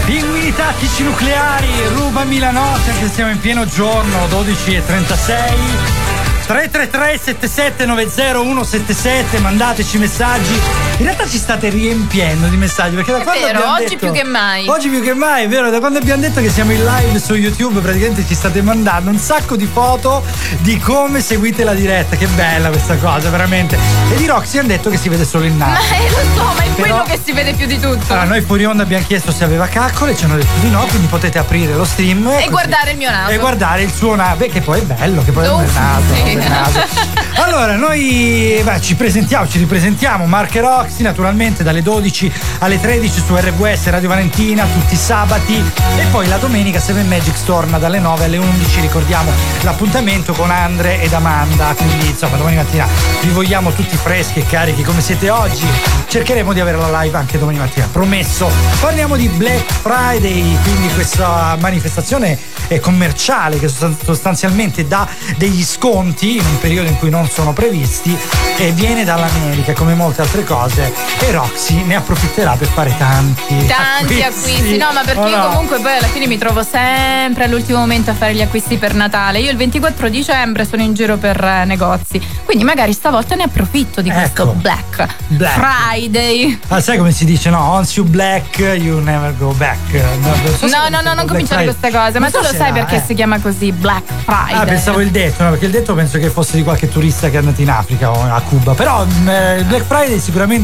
Pinguini 0.07 0.55
tattici 0.55 1.03
nucleari, 1.03 1.69
rubami 1.97 2.39
la 2.39 2.51
notte, 2.51 2.91
anche 2.93 3.09
se 3.09 3.13
siamo 3.13 3.31
in 3.31 3.41
pieno 3.41 3.67
giorno, 3.67 4.27
12 4.29 4.75
e 4.75 4.87
36. 4.87 6.02
333 6.47 7.19
7790 7.19 8.65
177 8.65 9.41
mandateci 9.41 9.99
messaggi 9.99 10.61
in 11.03 11.09
realtà 11.09 11.27
ci 11.29 11.37
state 11.39 11.69
riempiendo 11.69 12.47
di 12.47 12.57
messaggi 12.57 12.95
perché 12.95 13.11
da 13.11 13.19
È 13.19 13.23
quando 13.25 13.45
vero, 13.45 13.59
abbiamo 13.59 13.75
oggi 13.75 13.85
detto- 13.97 13.97
più 14.07 14.13
che 14.13 14.25
mai. 14.25 14.69
oggi 14.69 14.89
più 14.89 15.03
che 15.03 15.15
mai 15.15 15.45
è 15.45 15.49
vero 15.49 15.69
da 15.71 15.81
quando 15.81 15.99
abbiamo 15.99 16.21
detto 16.21 16.41
che 16.41 16.49
siamo 16.49 16.71
in 16.71 16.85
live 16.85 17.19
su 17.19 17.35
youtube 17.35 17.81
praticamente 17.81 18.25
ci 18.27 18.35
state 18.35 18.63
mandando 18.63 19.11
un 19.11 19.19
sacco 19.19 19.57
di 19.57 19.67
foto 19.67 20.23
di 20.61 20.79
come 20.79 21.21
seguite 21.21 21.65
la 21.65 21.75
diretta 21.75 22.15
che 22.17 22.27
bella 22.29 22.69
questa 22.69 22.97
cosa 22.97 23.31
veramente 23.31 23.77
e 24.13 24.15
di 24.17 24.27
Roxy 24.27 24.59
hanno 24.59 24.69
detto 24.69 24.91
che 24.91 24.97
si 24.97 25.09
vede 25.09 25.25
solo 25.25 25.45
il 25.45 25.53
naso 25.53 25.73
Ma 25.73 25.97
eh, 25.99 26.09
lo 26.11 26.17
so, 26.37 26.45
ma 26.45 26.63
è 26.63 26.69
Però- 26.69 26.75
quello 26.77 27.03
che 27.03 27.21
si 27.25 27.33
vede 27.33 27.53
più 27.55 27.67
di 27.67 27.81
tutto. 27.81 28.13
allora, 28.13 28.25
noi 28.25 28.41
fuori 28.43 28.65
onda 28.65 28.85
abbiamo 28.85 29.05
chiesto 29.07 29.33
se 29.33 29.43
aveva 29.43 29.67
caccole, 29.67 30.17
ci 30.17 30.25
hanno 30.25 30.37
detto 30.37 30.59
di 30.61 30.71
no, 30.71 30.85
quindi 30.87 31.09
potete 31.09 31.39
aprire 31.39 31.75
lo 31.75 31.85
stream 31.85 32.27
E 32.29 32.35
così- 32.35 32.49
guardare 32.49 32.91
il 32.93 32.97
mio 32.97 33.11
naso. 33.11 33.31
E 33.33 33.39
guardare 33.39 33.83
il 33.83 33.93
suo 33.93 34.15
naso, 34.15 34.37
beh, 34.37 34.49
che 34.49 34.61
poi 34.61 34.79
è 34.79 34.83
bello, 34.83 35.25
che 35.25 35.33
poi 35.33 35.45
è 35.47 35.51
un 35.51 35.65
naso, 35.75 36.15
sì. 36.15 36.35
naso. 36.35 37.21
Allora, 37.35 37.75
noi 37.77 38.61
beh, 38.63 38.81
ci 38.81 38.95
presentiamo, 38.95 39.49
ci 39.49 39.59
ripresentiamo, 39.59 40.27
Mark 40.27 40.55
e 40.55 40.61
Roxy, 40.61 40.92
naturalmente 41.01 41.63
dalle 41.63 41.81
12 41.81 42.33
alle 42.59 42.79
13 42.79 43.23
su 43.25 43.35
RWS 43.35 43.87
Radio 43.89 44.09
Valentina, 44.09 44.67
tutti 44.67 44.95
i 44.95 44.97
sabati 44.97 45.55
e 45.55 46.05
poi 46.11 46.29
la 46.29 46.37
domenica 46.37 46.79
7 46.79 47.03
Magics 47.05 47.45
torna 47.45 47.79
dalle 47.79 47.99
9 47.99 48.25
alle 48.25 48.37
11, 48.37 48.81
ricordiamo 48.81 49.31
l'appuntamento 49.63 50.33
con 50.35 50.51
Andre 50.51 51.01
ed 51.01 51.13
Amanda, 51.13 51.75
quindi 51.77 52.09
insomma 52.09 52.37
domani 52.37 52.57
mattina 52.57 52.87
vi 53.23 53.31
vogliamo 53.31 53.73
tutti 53.73 53.97
freschi 53.97 54.41
e 54.41 54.47
carichi 54.47 54.83
come 54.83 55.01
siete 55.01 55.31
oggi. 55.31 55.67
Cercheremo 56.09 56.53
di 56.53 56.61
avere 56.61 56.77
la 56.77 57.03
live 57.03 57.17
anche 57.17 57.39
domani 57.39 57.59
mattina, 57.59 57.89
promesso. 57.91 58.51
Parliamo 58.81 59.17
di 59.17 59.29
Black 59.29 59.73
Friday, 59.73 60.57
quindi 60.63 60.93
questa 60.95 61.57
manifestazione 61.59 62.39
commerciale 62.81 63.59
che 63.59 63.69
sostan- 63.69 63.97
sostanzialmente 64.03 64.87
dà 64.87 65.07
degli 65.37 65.63
sconti 65.63 66.37
in 66.37 66.45
un 66.45 66.59
periodo 66.59 66.89
in 66.89 66.97
cui 66.99 67.11
non 67.11 67.29
sono 67.29 67.53
previsti 67.53 68.17
e 68.57 68.73
viene 68.73 69.05
dall'America 69.05 69.75
come 69.75 69.95
molte 69.95 70.23
altre 70.23 70.45
cose 70.45 70.72
e 70.81 71.31
Roxy 71.33 71.83
ne 71.85 71.97
approfitterà 71.97 72.53
per 72.57 72.67
fare 72.69 72.95
tanti 72.97 73.67
Tanti 73.67 74.23
acquisti, 74.23 74.77
no, 74.79 74.93
ma 74.93 75.03
perché 75.03 75.21
Oh, 75.23 75.29
io 75.29 75.37
no. 75.37 75.49
comunque 75.51 75.79
poi 75.81 75.97
alla 75.97 76.07
fine 76.07 76.27
mi 76.27 76.39
trovo 76.39 76.63
sempre 76.65 77.45
all'ultimo 77.45 77.79
momento 77.79 78.11
a 78.11 78.15
fare 78.15 78.35
gli 78.35 78.41
acquisti 78.41 78.77
per 78.79 78.95
Natale. 78.95 79.39
Io 79.41 79.51
il 79.51 79.57
24 79.57 80.09
dicembre 80.09 80.65
sono 80.67 80.83
in 80.83 80.95
giro 80.95 81.17
per 81.19 81.43
eh, 81.43 81.65
negozi, 81.65 82.21
quindi 82.45 82.65
magari 82.65 82.93
stavolta 82.93 83.35
ne 83.35 83.45
approfitto 83.45 84.01
di 84.01 84.11
questo 84.11 84.43
Ecco. 84.43 84.53
Black, 84.55 85.07
Black. 85.29 85.61
Friday. 85.61 86.59
Ah, 86.69 86.81
sai 86.81 86.97
come 86.97 87.13
si 87.13 87.25
dice, 87.25 87.51
no? 87.51 87.71
Once 87.73 87.99
you 88.01 88.09
black, 88.09 88.59
you 88.59 89.01
never 89.01 89.35
go 89.37 89.53
back. 89.53 89.79
No, 89.93 90.35
so 90.57 90.67
No, 90.67 90.89
no, 90.89 91.01
no, 91.03 91.13
non 91.15 91.27
cominciare 91.27 91.65
queste 91.65 91.91
cose, 91.91 92.19
ma 92.19 92.29
Non 92.29 92.33
tu 92.33 92.39
lo 92.51 92.53
sai 92.57 92.73
perché 92.73 92.97
eh. 92.97 93.03
si 93.07 93.15
chiama 93.15 93.39
così 93.41 93.71
Black 93.73 94.05
Friday. 94.25 94.55
Ah, 94.55 94.65
pensavo 94.65 95.01
il 95.01 95.11
detto, 95.11 95.43
no? 95.45 95.51
Perché 95.51 95.67
il 95.67 95.73
detto 95.73 95.95
penso 95.95 96.19
che 96.19 96.31
fosse 96.31 96.57
di 96.57 96.63
qualche 96.63 96.89
turista 96.89 97.29
che 97.29 97.35
è 97.37 97.39
andato 97.39 97.61
in 97.61 97.71
Africa 97.71 98.11
o 98.11 98.23
a 98.23 98.41
Cuba. 98.41 98.73
Però 98.75 99.05
mh, 99.05 99.29
eh, 99.29 99.57
il 99.59 99.65
Black 99.65 99.85
Friday 99.85 100.19
sicuramente 100.19 100.61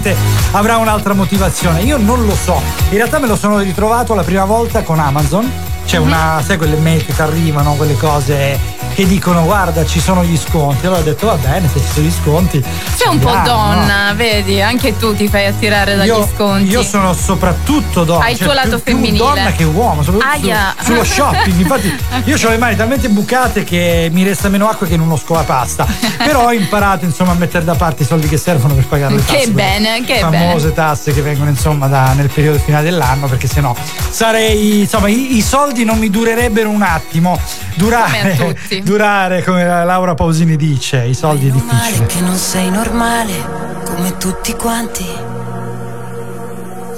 avrà 0.53 0.77
un'altra 0.77 1.15
motivazione. 1.15 1.83
Io 1.83 1.97
non 1.99 2.25
lo 2.27 2.35
so. 2.35 2.61
In 2.91 2.97
realtà 2.97 3.19
me 3.19 3.27
lo 3.27 3.37
sono 3.37 3.59
ritrovato 3.59 4.15
la 4.15 4.23
prima 4.23 4.45
volta 4.45 4.83
con 4.83 4.99
Amazon. 4.99 5.51
C'è 5.85 5.99
Mhm. 5.99 6.07
una, 6.07 6.43
sai 6.45 6.57
quelle 6.59 6.77
mail 6.77 7.05
che 7.05 7.15
ti 7.15 7.21
arrivano, 7.23 7.73
quelle 7.75 7.97
cose 7.97 8.59
che 8.99 9.07
dicono 9.07 9.45
guarda 9.45 9.87
ci 9.87 10.01
sono 10.01 10.25
gli 10.25 10.37
sconti. 10.37 10.85
Allora 10.87 11.03
ho 11.03 11.05
detto 11.05 11.27
va 11.27 11.37
bene, 11.37 11.69
se 11.73 11.79
ci 11.79 11.87
sono 11.87 12.07
gli 12.07 12.11
sconti. 12.11 12.65
Sei 12.97 13.07
un 13.07 13.21
po' 13.21 13.29
andiamo, 13.29 13.67
no? 13.67 13.75
donna, 13.77 14.13
vedi? 14.17 14.61
Anche 14.61 14.97
tu 14.97 15.15
ti 15.15 15.29
fai 15.29 15.47
attirare 15.47 15.95
dagli 15.95 16.09
Io, 16.09 16.29
sconti. 16.35 16.69
io 16.69 16.83
sono 16.83 17.13
soprattutto 17.13 18.03
donna. 18.03 18.25
Hai 18.25 18.33
il 18.33 18.39
cioè, 18.39 18.47
tuo 18.47 18.55
lato 18.57 18.69
più- 18.81 18.83
più 18.83 18.95
femminile. 18.95 19.19
donna 19.19 19.53
che 19.53 19.63
uomo, 19.63 20.03
soprattutto 20.03 20.45
Aia. 20.45 20.75
su- 20.81 20.85
sullo 20.87 21.05
shopping. 21.05 21.61
Infatti, 21.61 21.97
io 22.25 22.37
ho 22.45 22.49
le 22.51 22.59
mani 22.59 22.75
talmente 22.75 23.09
bucate 23.09 23.63
che 23.63 24.09
mi 24.11 24.25
resta 24.25 24.49
meno 24.49 24.69
acqua 24.69 24.85
che 24.89 24.95
in 24.95 25.01
uno 25.01 25.17
scolapasta. 25.17 25.87
Però 26.17 26.47
ho 26.47 26.53
imparato 26.53 27.05
insomma 27.05 27.31
a 27.31 27.35
mettere 27.37 27.65
da 27.65 27.75
parte 27.77 28.03
i 28.03 28.07
soldi 28.07 28.27
che 28.27 28.37
servono 28.37 28.75
per 28.75 28.87
pagare 28.87 29.15
le 29.15 29.21
Che 29.25 29.27
tasse. 29.33 29.53
quelle 29.53 29.53
bene, 29.53 30.05
che 30.05 30.19
famose 30.19 30.73
tasse 30.73 31.13
che 31.15 31.23
vengono 31.23 31.51
insomma 31.51 31.87
da- 31.87 32.15
nel 32.15 32.31
periodo 32.31 32.59
finale 32.59 32.83
dell'anno, 32.91 33.29
perché 33.29 33.47
sennò 33.47 33.73
sarei. 34.11 34.81
insomma, 34.81 35.07
i, 35.09 35.37
i 35.37 35.41
soldi 35.43 35.85
non 35.85 35.99
mi 36.01 36.11
durerebbero 36.11 36.69
un 36.69 36.83
attimo. 36.83 37.39
Durare. 37.77 38.57
durare, 38.89 39.45
come 39.45 39.67
la 39.67 39.85
Laura 39.85 40.15
Pausini 40.15 40.57
dice, 40.57 41.05
i 41.05 41.13
soldi 41.13 41.49
è 41.49 41.51
difficile. 41.51 41.99
male 41.99 42.07
che 42.07 42.21
non 42.21 42.37
sei 42.37 42.71
normale 42.71 43.83
come 43.85 44.17
tutti 44.17 44.55
quanti. 44.55 45.07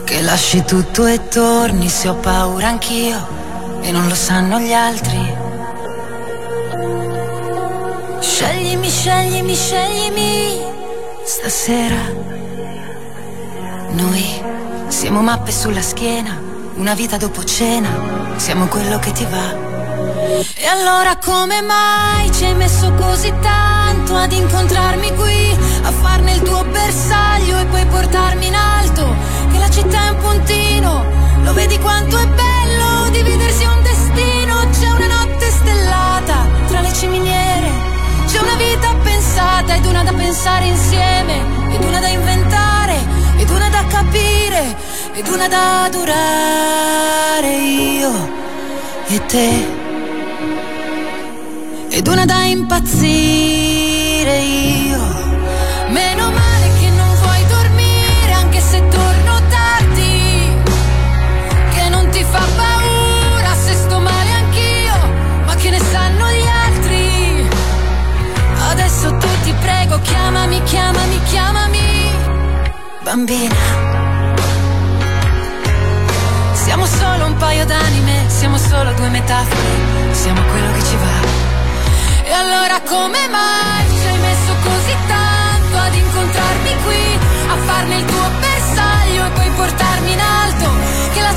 Che 0.05 0.23
lasci 0.23 0.63
tutto 0.65 1.07
e 1.07 1.27
torni 1.27 1.89
se 1.89 2.09
ho 2.09 2.15
paura 2.15 2.69
anch'io 2.69 3.27
e 3.81 3.91
non 3.91 4.07
lo 4.07 4.15
sanno 4.15 4.61
gli 4.61 4.73
altri. 4.73 5.37
Sceglimi, 8.21 8.89
sceglimi, 8.89 9.55
sceglimi 9.57 10.61
stasera. 11.25 12.29
Noi 13.91 14.43
siamo 14.87 15.23
mappe 15.23 15.51
sulla 15.51 15.83
schiena, 15.83 16.41
una 16.77 16.95
vita 16.95 17.17
dopo 17.17 17.43
cena, 17.43 17.89
siamo 18.37 18.67
quello 18.67 19.01
che 19.01 19.11
ti 19.11 19.27
va. 19.29 19.70
E 20.55 20.67
allora 20.67 21.17
come 21.17 21.63
mai 21.63 22.31
ci 22.33 22.45
hai 22.45 22.55
messo 22.55 22.93
così 22.93 23.33
tanto 23.41 24.15
ad 24.15 24.31
incontrarmi 24.31 25.15
qui, 25.15 25.59
a 25.83 25.91
farne 25.91 26.35
il 26.35 26.43
tuo 26.43 26.63
bersaglio 26.65 27.59
e 27.59 27.65
poi 27.65 27.87
portarmi 27.87 28.47
in 28.47 28.55
alto? 28.55 29.15
Che 29.51 29.59
la 29.59 29.71
città 29.71 30.07
è 30.07 30.09
un 30.11 30.19
puntino, 30.19 31.05
lo 31.43 31.53
vedi 31.55 31.79
quanto 31.79 32.19
è 32.19 32.27
bello 32.27 33.09
dividersi 33.11 33.65
un 33.65 33.83
destino, 33.83 34.69
c'è 34.79 34.91
una 34.91 35.07
notte 35.07 35.51
stellata 35.51 36.47
tra 36.69 36.81
le 36.81 36.93
ciminiere, 36.93 37.71
c'è 38.27 38.41
una 38.41 38.57
vita 38.57 38.95
pensata 39.03 39.75
ed 39.75 39.87
una 39.87 40.05
da 40.05 40.13
pensare 40.13 40.67
insieme, 40.67 41.43
ed 41.73 41.83
una 41.83 41.99
da 41.99 42.09
inventare, 42.09 42.99
ed 43.39 43.49
una 43.49 43.71
da 43.71 43.85
capire, 43.87 44.77
ed 45.15 45.27
una 45.29 45.49
da 45.49 45.89
durare 45.91 47.57
io 47.57 48.39
e 49.09 49.27
te 49.27 49.80
ed 51.91 52.07
una 52.07 52.25
da 52.25 52.45
impazzire 52.45 54.39
io. 54.39 54.99
Meno 55.89 56.31
male 56.31 56.71
che 56.79 56.89
non 56.91 57.15
vuoi 57.17 57.45
dormire 57.47 58.33
anche 58.33 58.61
se 58.61 58.87
torno 58.89 59.41
tardi, 59.49 60.53
che 61.75 61.89
non 61.89 62.09
ti 62.11 62.23
fa 62.23 62.47
paura 62.57 63.55
se 63.55 63.75
sto 63.75 63.99
male 63.99 64.31
anch'io, 64.31 64.95
ma 65.45 65.55
che 65.57 65.71
ne 65.71 65.81
sanno 65.81 66.31
gli 66.31 66.47
altri. 66.47 67.49
Adesso 68.71 69.17
tu 69.17 69.29
ti 69.43 69.53
prego, 69.61 69.99
chiamami, 70.01 70.63
chiamami, 70.63 71.21
chiamami, 71.25 72.11
bambina. 73.03 73.80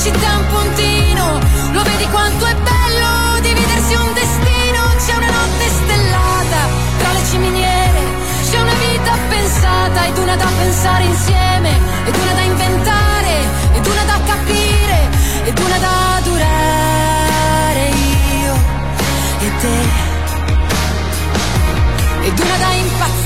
Città 0.03 0.35
un 0.35 0.45
puntino, 0.47 1.39
lo 1.71 1.81
vedi 1.81 2.05
quanto 2.11 2.45
è 2.45 2.53
bello 2.55 3.39
dividersi 3.39 3.93
un 3.93 4.13
destino, 4.13 4.81
c'è 4.97 5.15
una 5.15 5.31
notte 5.31 5.69
stellata 5.69 6.61
tra 6.97 7.11
le 7.13 7.23
ciminiere, 7.29 8.01
c'è 8.49 8.59
una 8.59 8.73
vita 8.73 9.17
pensata 9.29 10.05
ed 10.07 10.17
una 10.17 10.35
da 10.35 10.49
pensare 10.57 11.03
insieme, 11.05 11.79
ed 12.03 12.15
una 12.17 12.33
da 12.33 12.41
inventare, 12.41 13.35
ed 13.75 13.85
una 13.85 14.03
da 14.03 14.19
capire, 14.25 15.09
ed 15.45 15.57
una 15.57 15.77
da 15.77 16.19
durare 16.23 17.87
io 18.41 18.55
e 19.39 19.51
te 19.61 19.77
ed 22.27 22.39
una 22.39 22.57
da 22.57 22.73
impazzire 22.73 23.22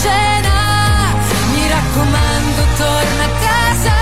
cena 0.00 1.12
mi 1.52 1.68
raccomando 1.68 2.62
torna 2.76 3.24
a 3.24 3.32
casa 3.40 3.92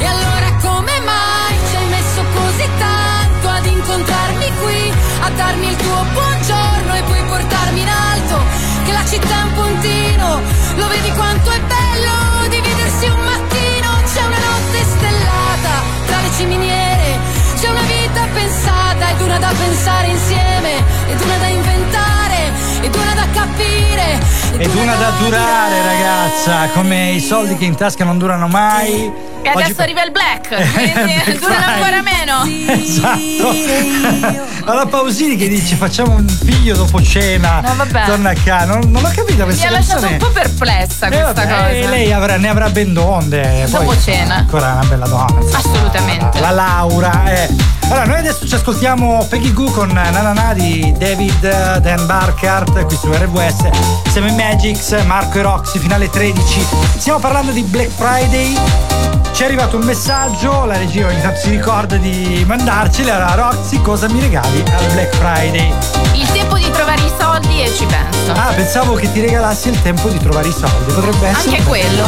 E 0.00 0.06
allora 0.06 0.52
come 0.60 1.00
mai 1.00 1.56
ci 1.68 1.76
hai 1.76 1.86
messo 1.86 2.24
così 2.34 2.68
tanto 2.78 3.48
ad 3.48 3.66
incontrarmi 3.66 4.52
qui, 4.62 4.92
a 5.20 5.30
darmi 5.30 5.68
il 5.68 5.76
tuo 5.76 6.04
buongiorno 6.12 6.94
e 6.94 7.02
poi 7.02 7.22
portarmi 7.24 7.80
in 7.80 7.88
alto? 7.88 8.36
Che 8.84 8.92
la 8.92 9.04
città 9.04 9.40
è 9.40 9.42
un 9.42 9.52
puntino, 9.54 10.40
lo 10.76 10.88
vedi 10.88 11.10
quanto 11.12 11.50
è 11.50 11.57
pensare 19.68 20.06
insieme, 20.06 20.76
ed 21.08 21.20
una 21.20 21.36
da 21.36 21.46
inventare, 21.46 22.52
ed 22.80 22.94
una 22.94 23.14
da 23.14 23.26
capire. 23.30 24.18
Ed 24.56 24.74
una 24.74 24.94
da 24.94 25.10
durare, 25.18 25.82
ragazza, 25.82 26.68
come 26.72 27.10
i 27.10 27.20
soldi 27.20 27.54
che 27.56 27.66
in 27.66 27.76
tasca 27.76 28.02
non 28.04 28.16
durano 28.16 28.48
mai. 28.48 29.12
E 29.48 29.62
adesso 29.62 29.82
arriva 29.82 30.02
il 30.04 30.10
black, 30.10 30.48
quindi 30.74 31.38
durano 31.38 31.64
ancora 31.66 32.02
meno. 32.02 32.44
Esatto. 32.82 34.46
Alla 34.64 34.86
Pausini 34.86 35.36
che 35.36 35.48
dice 35.48 35.76
facciamo 35.76 36.12
un 36.16 36.28
figlio 36.28 36.76
dopo 36.76 37.02
cena. 37.02 37.60
No, 37.60 37.74
vabbè. 37.76 38.04
Torna 38.06 38.30
a 38.30 38.34
casa. 38.34 38.66
Non, 38.66 38.90
non 38.90 39.04
ho 39.04 39.10
capito 39.14 39.38
Mi 39.38 39.44
questa 39.44 39.68
ha 39.68 39.70
lasciato 39.70 40.06
un 40.06 40.16
po' 40.18 40.28
perplessa 40.30 41.06
Eh, 41.06 41.10
questa 41.10 41.32
vabbè, 41.32 41.46
cosa. 41.48 41.68
eh, 41.70 41.86
lei 41.88 42.12
avrà- 42.12 42.36
ne 42.36 42.48
avrà 42.48 42.68
ben 42.68 42.92
donde. 42.92 43.66
Dopo 43.68 43.84
poi 43.84 44.00
cena. 44.00 44.34
Ancora 44.36 44.72
una 44.72 44.84
bella 44.84 45.06
donna. 45.06 45.38
Assolutamente. 45.56 46.40
La 46.40 46.50
Laura. 46.50 47.32
eh. 47.32 47.48
Allora, 47.84 48.04
noi 48.04 48.18
adesso 48.18 48.46
ci 48.46 48.54
ascoltiamo 48.54 49.26
Peggy 49.30 49.52
Goo 49.54 49.70
con 49.70 49.88
Nanana 49.88 50.52
di 50.52 50.92
David 50.98 51.42
eh, 51.44 51.80
Dan 51.80 52.04
Barkart 52.04 52.84
qui 52.84 52.96
su 52.96 53.10
RWS. 53.10 54.10
Siamo 54.10 54.28
in 54.28 54.34
Magix, 54.34 55.02
Marco 55.06 55.38
e 55.38 55.42
Roxy, 55.42 55.78
finale 55.78 56.10
13. 56.10 56.66
Stiamo 56.98 57.18
parlando 57.18 57.52
di 57.52 57.62
Black 57.62 57.88
Friday. 57.96 58.54
Ci 59.38 59.44
è 59.44 59.46
arrivato 59.46 59.76
un 59.76 59.84
messaggio, 59.84 60.64
la 60.64 60.76
regia 60.76 61.06
ogni 61.06 61.20
tanto 61.20 61.38
si 61.38 61.50
ricorda 61.50 61.96
di 61.96 62.42
mandarcela. 62.44 63.24
Allora, 63.24 63.50
Roxy, 63.50 63.80
cosa 63.80 64.08
mi 64.08 64.18
regali 64.18 64.64
al 64.68 64.92
Black 64.94 65.14
Friday? 65.14 65.72
Il 66.14 66.28
tempo 66.32 66.56
di 66.56 66.68
trovare 66.72 67.00
i 67.02 67.12
soldi 67.16 67.62
e 67.62 67.72
ci 67.72 67.86
penso. 67.86 68.32
Ah, 68.32 68.52
pensavo 68.52 68.94
che 68.94 69.12
ti 69.12 69.20
regalassi 69.20 69.68
il 69.68 69.80
tempo 69.80 70.08
di 70.08 70.18
trovare 70.18 70.48
i 70.48 70.52
soldi. 70.52 70.92
Potrebbe 70.92 71.28
essere. 71.28 71.56
Anche 71.56 71.62
quello. 71.68 72.04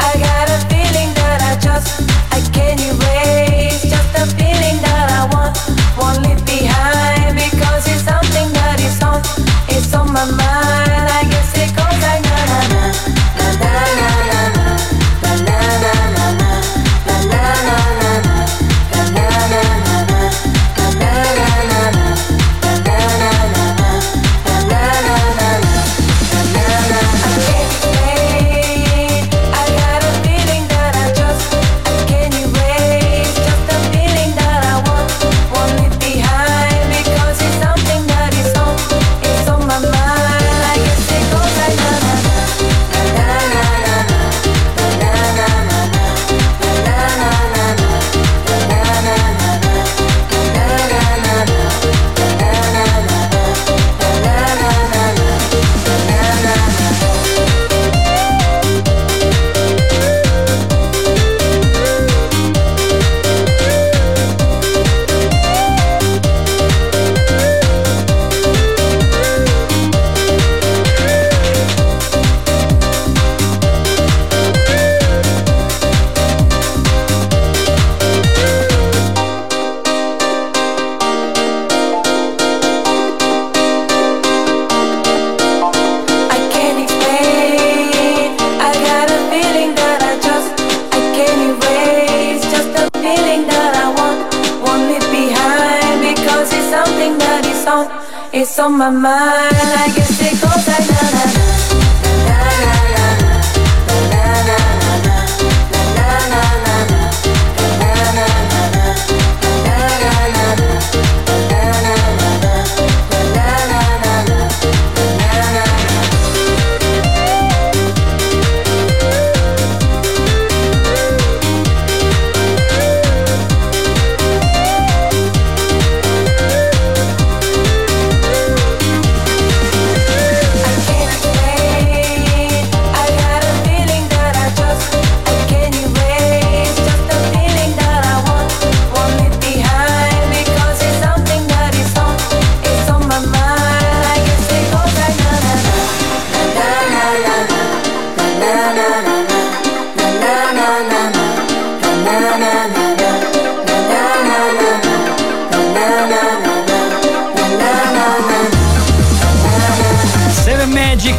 I 0.00 0.18
got 0.18 0.50
a 0.50 0.58
feeling 0.66 1.14
that 1.14 1.40
I 1.40 1.56
just 1.60 2.02
I 2.32 2.40
can't 2.50 2.80
erase 2.80 3.82
just 3.82 4.18
a 4.18 4.26
feeling 4.34 4.80
that 4.80 5.12
I 5.12 5.32
want 5.32 5.56
won't 5.96 6.26
leave 6.26 6.42
behind 6.44 7.36
because 7.36 7.86
it's 7.86 8.02
something 8.02 8.50
that 8.54 8.80
is 8.80 9.00
on 9.00 9.22
it's 9.68 9.94
on 9.94 10.10
my 10.10 10.24
mind 10.24 11.08
I 11.08 11.23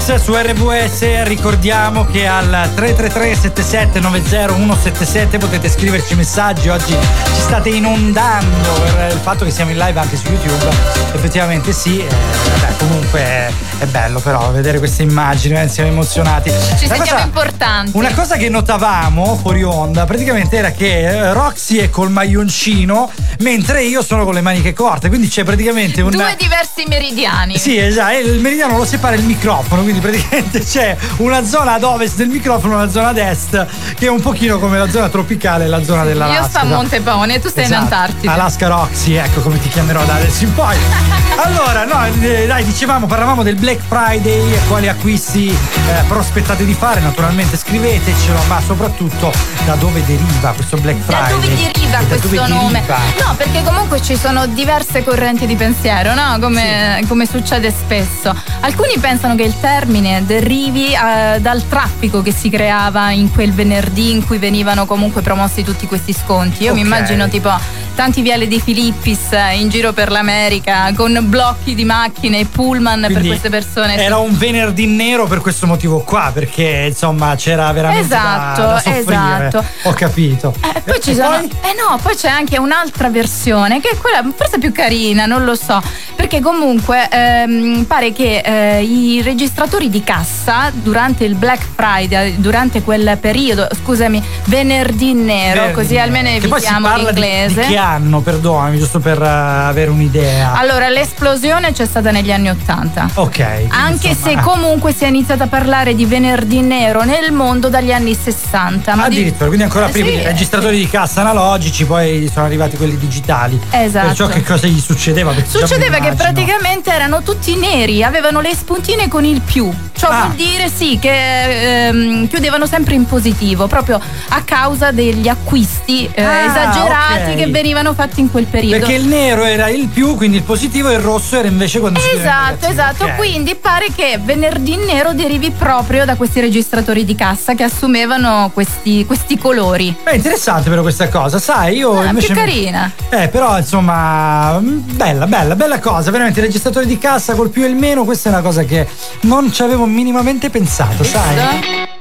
Su 0.06 0.34
RVS, 0.34 1.24
ricordiamo 1.24 2.06
che 2.06 2.26
al 2.26 2.70
333 2.74 3.36
7790 3.36 4.53
177 4.56 5.38
potete 5.38 5.68
scriverci 5.70 6.16
messaggi, 6.16 6.70
oggi 6.70 6.93
ci 6.93 7.41
state 7.41 7.70
inondando 7.70 8.72
per 8.95 9.12
il 9.12 9.20
fatto 9.20 9.43
che 9.45 9.51
siamo 9.51 9.72
in 9.72 9.78
live 9.78 9.99
anche 9.99 10.16
su 10.16 10.28
YouTube, 10.28 10.68
effettivamente 11.14 11.74
sì, 11.74 11.99
eh, 11.99 12.08
vabbè, 12.08 12.76
comunque 12.78 13.20
è, 13.20 13.51
è 13.80 13.86
bello 13.86 14.20
però 14.20 14.51
vedere 14.51 14.78
queste 14.80 15.03
immagini, 15.03 15.60
eh, 15.60 15.68
siamo 15.68 15.89
emozionati. 15.89 16.49
Ci 16.49 16.88
La 16.88 16.95
sentiamo 16.95 17.03
cosa- 17.03 17.24
importanti. 17.24 17.91
una 17.93 18.14
cosa 18.14 18.38
che 18.38 18.49
notavamo 18.49 19.38
fuori 19.38 19.64
onda 19.64 20.06
praticamente 20.06 20.56
era 20.56 20.72
che 20.72 21.01
eh, 21.08 21.34
Roxy 21.34 21.78
è 21.78 21.89
col 21.89 22.10
maglioncino 22.10 23.12
mentre 23.39 23.84
io 23.84 24.01
sono 24.01 24.24
con 24.24 24.34
le 24.34 24.41
maniche 24.41 24.72
corte, 24.74 25.10
quindi 25.10 25.28
c'è 25.28 25.43
praticamente 25.43 26.01
un... 26.01 26.12
Due 26.12 26.36
diversi 26.38 26.86
meridiani. 26.88 27.58
Sì, 27.58 27.78
esatto, 27.78 28.18
il 28.18 28.39
meridiano 28.39 28.78
lo 28.78 28.86
separa 28.86 29.16
il 29.16 29.24
microfono, 29.24 29.82
quindi 29.82 29.95
praticamente 30.00 30.60
c'è 30.66 30.96
una 31.18 31.43
zona 31.46 31.74
ad 31.74 31.84
ovest 31.84 32.16
del 32.18 32.28
microfono 32.30 32.74
e 32.74 32.76
una 32.78 32.89
zona 32.89 33.08
ad 33.10 33.18
est 33.18 33.66
che 33.96 34.06
è 34.08 34.10
un 34.10 34.22
pochino 34.22 34.60
come 34.60 34.78
la 34.78 34.89
zona 34.89 35.10
tropicale 35.10 35.66
e 35.66 35.68
la 35.68 35.84
zona 35.84 36.04
dell'Alaska. 36.04 36.41
Io 36.43 36.50
sto 36.50 36.58
a 36.60 36.64
Montepone 36.64 37.39
tu 37.39 37.50
stai 37.50 37.64
Esatto. 37.66 37.80
in 37.86 37.91
Antartide. 37.93 38.28
Alaska 38.34 38.68
Roxy, 38.68 39.14
ecco 39.14 39.41
come 39.41 39.60
ti 39.60 39.70
chiamerò 39.70 40.04
da 40.06 40.16
adesso 40.16 40.43
in 40.43 40.54
poi. 40.54 40.76
Allora, 41.38 41.86
no, 41.86 42.04
eh, 42.22 42.48
dai, 42.48 42.64
dicevamo, 42.64 43.06
parlavamo 43.08 43.43
del 43.43 43.56
Black 43.56 43.82
Friday 43.88 44.54
e 44.54 44.60
quali 44.68 44.88
acquisti 44.88 45.50
eh, 45.50 46.04
prospettate 46.08 46.66
di 46.66 46.74
fare, 46.74 47.02
naturalmente 47.02 47.58
scrivetecelo, 47.58 48.39
ma 48.48 48.60
soprattutto 48.66 49.32
da 49.66 49.76
dove 49.76 50.04
deriva 50.06 50.52
questo 50.54 50.78
Black 50.78 51.06
Da 51.06 51.18
Friday. 51.26 51.32
dove 51.34 51.48
deriva 51.56 51.98
da 52.00 52.06
questo 52.06 52.28
dove 52.30 52.48
nome? 52.48 52.84
deriva? 52.86 52.98
No, 53.28 53.36
perché 53.36 53.62
comunque 53.64 54.02
ci 54.02 54.16
sono 54.18 54.48
diverse 54.48 55.04
correnti 55.04 55.46
di 55.46 55.56
pensiero, 55.56 56.14
no? 56.16 56.38
Come, 56.39 57.04
come 57.08 57.26
succede 57.28 57.70
spesso. 57.70 58.34
Alcuni 58.62 58.98
pensano 59.00 59.36
che 59.36 59.43
il 59.43 59.54
termine 59.60 59.84
derivi 59.86 60.94
eh, 60.94 61.40
dal 61.40 61.68
traffico 61.68 62.22
che 62.22 62.32
si 62.32 62.50
creava 62.50 63.12
in 63.12 63.32
quel 63.32 63.54
venerdì 63.54 64.12
in 64.12 64.26
cui 64.26 64.38
venivano 64.38 64.86
comunque 64.86 65.22
promossi 65.22 65.64
tutti 65.64 65.86
questi 65.86 66.14
sconti. 66.14 66.64
Io 66.64 66.74
mi 66.74 66.80
Ok. 66.82 66.86
immagino 66.86 67.28
tipo 67.28 67.50
tanti 67.96 68.22
viale 68.22 68.48
di 68.48 68.60
Filippis 68.60 69.32
eh, 69.32 69.56
in 69.56 69.70
giro 69.70 69.93
per 69.93 70.12
l'America 70.12 70.91
con 70.96 71.18
blocchi 71.24 71.74
di 71.76 71.86
macchine 71.86 72.39
e 72.39 72.46
pullman 72.46 73.00
per 73.02 73.10
Quindi 73.12 73.28
queste 73.30 73.50
persone. 73.50 73.96
Era 73.98 74.18
un 74.18 74.38
venerdì 74.38 74.86
nero 74.86 75.26
per 75.26 75.39
questo 75.39 75.66
motivo 75.66 76.00
qua, 76.00 76.32
perché 76.34 76.86
insomma 76.89 77.36
c'era 77.36 77.72
veramente 77.72 78.08
da- 78.08 78.54
Esatto, 78.54 78.62
da, 78.62 78.80
soffrire. 78.80 79.00
esatto. 79.48 79.66
Ho 79.84 79.93
capito. 79.93 80.54
Eh, 80.76 80.82
poi 80.82 81.02
ci 81.02 81.14
sono. 81.16 81.38
Eh 81.38 81.74
no, 81.78 81.98
poi 82.02 82.16
c'è 82.16 82.28
anche 82.30 82.58
un'altra 82.58 83.10
versione 83.10 83.80
che 83.80 83.89
è 83.91 83.98
quella 83.98 84.24
forse 84.36 84.58
più 84.60 84.72
carina, 84.72 85.26
non 85.26 85.43
lo 85.46 85.56
so. 85.56 85.82
Perché 86.16 86.39
comunque 86.41 87.08
ehm, 87.10 87.86
pare 87.88 88.12
che 88.12 88.41
eh, 88.43 88.84
i 88.84 89.22
registratori 89.22 89.89
di 89.89 90.04
cassa 90.04 90.72
durante 90.74 91.24
il 91.24 91.36
Black 91.36 91.64
Friday, 91.76 92.36
durante 92.39 92.82
quel 92.82 93.18
periodo, 93.22 93.68
scusami, 93.84 94.22
venerdì 94.46 95.14
nero, 95.14 95.54
Venerdì 95.62 95.74
così 95.74 95.93
nero. 95.93 96.04
almeno 96.04 96.30
evitiamo 96.30 96.93
di- 96.96 97.04
l'inglese. 97.04 97.66
Di, 97.66 97.74
che 97.74 97.78
anno, 97.86 98.22
perdonami, 98.22 98.78
giusto 98.80 99.00
per 99.00 99.22
eh, 99.22 99.28
avere 99.28 99.90
un'idea. 99.92 100.54
Allora, 100.54 100.90
l'esplosione 100.90 101.72
c'è 101.72 101.86
stata 101.86 102.12
negli 102.12 102.32
anni 102.32 102.50
Ottanta. 102.50 103.10
ok. 103.14 103.66
Anche 103.70 104.10
insomma, 104.10 104.36
se 104.42 104.42
comunque 104.42 104.94
si 104.94 105.04
è 105.04 105.08
iniziato 105.08 105.44
a 105.44 105.48
parlare 105.48 105.94
di 105.96 106.06
venerdì 106.06 106.62
nero 106.62 107.04
nel 107.04 107.32
mondo 107.32 107.70
dagli 107.70 107.92
anni 107.92 108.16
60. 108.16 108.96
Ma 108.96 109.08
di- 109.08 109.16
Addirittura, 109.16 109.46
quindi 109.46 109.64
ancora 109.64 109.88
prima 109.88 110.10
sì, 110.10 110.22
registratori 110.24 110.78
di 110.78 110.90
cassa 110.90 111.22
analogici, 111.22 111.86
poi 111.86 112.30
sono 112.32 112.46
arrivati 112.46 112.76
quelli 112.76 112.98
digitali. 112.98 113.60
Esatto. 113.70 114.08
Perciò 114.08 114.28
che 114.28 114.44
cosa 114.44 114.68
gli 114.68 114.80
succedeva? 114.80 115.32
Perché 115.32 115.50
Succedeva 115.50 116.00
che 116.00 116.14
praticamente 116.14 116.92
erano 116.92 117.22
tutti 117.22 117.56
neri, 117.56 118.04
avevano 118.04 118.42
le 118.42 118.54
spuntine 118.56 119.08
con 119.08 119.24
il 119.26 119.42
più. 119.42 119.72
Ciò 119.98 120.08
Ah. 120.10 120.24
vuol 120.26 120.36
dire 120.36 120.70
sì 120.70 120.98
che 121.00 121.88
ehm, 121.88 122.28
chiudevano 122.28 122.66
sempre 122.66 122.96
in 122.96 123.06
positivo, 123.06 123.68
proprio 123.68 124.00
a 124.30 124.42
causa 124.44 124.92
degli 124.92 125.28
acquisti 125.28 126.10
eh, 126.14 126.24
Ah, 126.24 126.46
esagerati 126.46 127.32
ok. 127.32 127.36
che 127.36 127.48
venivano 127.48 127.74
fatti 127.93 128.19
in 128.19 128.32
quel 128.32 128.45
periodo. 128.45 128.78
Perché 128.80 128.93
il 128.95 129.05
nero 129.05 129.43
era 129.43 129.69
il 129.69 129.88
più, 129.88 130.15
quindi 130.15 130.38
il 130.38 130.43
positivo, 130.43 130.89
e 130.89 130.93
il 130.93 130.99
rosso 130.99 131.38
era 131.38 131.47
invece 131.47 131.80
quando 131.80 131.99
si 131.99 132.09
chiudeva 132.09 132.47
il 132.49 132.55
Esatto, 132.55 132.71
esatto. 132.71 133.03
Ok. 133.05 133.15
Quindi 133.15 133.55
pare 133.55 133.88
che 133.95 134.19
venerdì 134.21 134.76
nero 134.78 135.13
derivi 135.13 135.51
proprio 135.51 136.05
da 136.05 136.15
questi 136.15 136.39
registratori 136.39 137.05
di 137.05 137.15
cassa 137.15 137.53
che 137.55 137.63
assumevano 137.63 138.51
questi, 138.53 139.05
questi 139.05 139.38
colori. 139.38 139.95
È 140.03 140.13
interessante 140.13 140.69
però 140.69 140.82
questa 140.82 141.09
cosa, 141.09 141.39
sai, 141.39 141.78
io 141.78 141.99
Ah, 141.99 142.05
invece... 142.05 142.28
più 142.28 142.36
carina. 142.36 142.91
Eh, 143.09 143.28
però 143.28 143.57
insomma, 143.57 144.59
mh, 144.59 144.95
bella, 144.95 145.28
bella, 145.28 145.55
bella 145.55 145.80
cosa, 145.80 146.11
veramente 146.11 146.39
il 146.39 146.45
registratore 146.45 146.86
di 146.86 146.97
cassa 146.97 147.34
col 147.36 147.49
più 147.49 147.63
e 147.63 147.67
il 147.67 147.76
meno, 147.76 148.03
questa 148.03 148.30
è 148.30 148.32
una 148.32 148.41
cosa 148.41 148.63
che 148.63 148.88
non 149.21 149.51
ci 149.51 149.61
avevo 149.63 149.86
minimamente 149.86 150.49
pensato, 150.49 151.03
sai? 151.03 151.36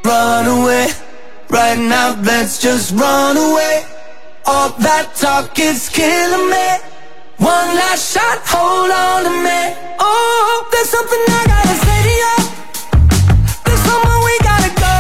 Run 0.03 0.47
away, 0.47 0.93
right 1.49 1.79
now 1.79 2.15
let's 2.23 2.59
just 2.61 2.91
run 2.91 3.37
away. 3.37 3.85
All 4.47 4.69
that 4.85 5.15
talk 5.17 5.59
is 5.59 5.89
killing 5.89 6.51
me. 6.53 6.69
One 7.39 7.69
last 7.81 8.13
shot, 8.13 8.45
hold 8.45 8.93
on 8.93 9.25
to 9.25 9.33
me. 9.41 9.61
Oh, 9.99 10.69
there's 10.71 10.91
something 10.93 11.23
I 11.33 11.43
gotta 11.49 11.77
say 11.81 11.99
to 12.05 12.15
you. 12.23 12.37
There's 13.65 13.83
somewhere 13.89 14.21
we 14.21 14.35
gotta 14.45 14.73
go. 14.77 14.97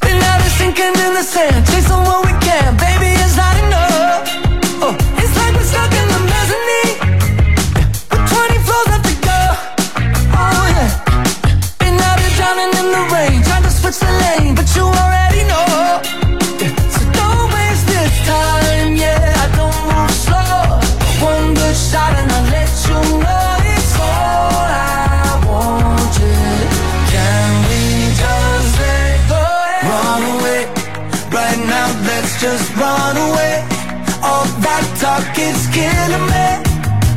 Been 0.00 0.24
out 0.24 0.40
here 0.40 0.56
sinking 0.56 0.96
in 1.04 1.12
the 1.12 1.20
sand, 1.20 1.60
chasing 1.68 2.00
what 2.08 2.24
we 2.24 2.32
can. 2.40 2.80
Baby, 2.80 3.12
it's 3.20 3.36
not 3.36 3.60
enough. 3.60 4.24
Oh, 4.80 4.96
it's 5.20 5.36
like 5.36 5.52
we're 5.52 5.68
stuck 5.68 5.92
in 5.92 6.08
the 6.16 6.22
mezzanine. 6.32 6.96
With 8.08 8.24
20 8.24 8.56
floors 8.64 8.88
left 8.88 9.04
to 9.04 9.16
go. 9.20 9.40
Oh, 10.32 10.64
yeah. 10.74 10.88
Been 11.76 12.00
out 12.08 12.16
here 12.24 12.34
drowning 12.40 12.72
in 12.72 12.88
the 12.88 13.04
rain, 13.12 13.44
trying 13.44 13.68
to 13.68 13.72
switch 13.72 14.00
the 14.00 14.08
lane, 14.24 14.41
just 32.62 32.76
run 32.76 33.16
away. 33.16 33.54
All 34.22 34.46
that 34.62 34.84
talk 35.02 35.34
is 35.38 35.60
killing 35.74 36.26
me. 36.30 36.48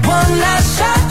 One 0.10 0.32
last 0.42 0.78
shot, 0.78 1.02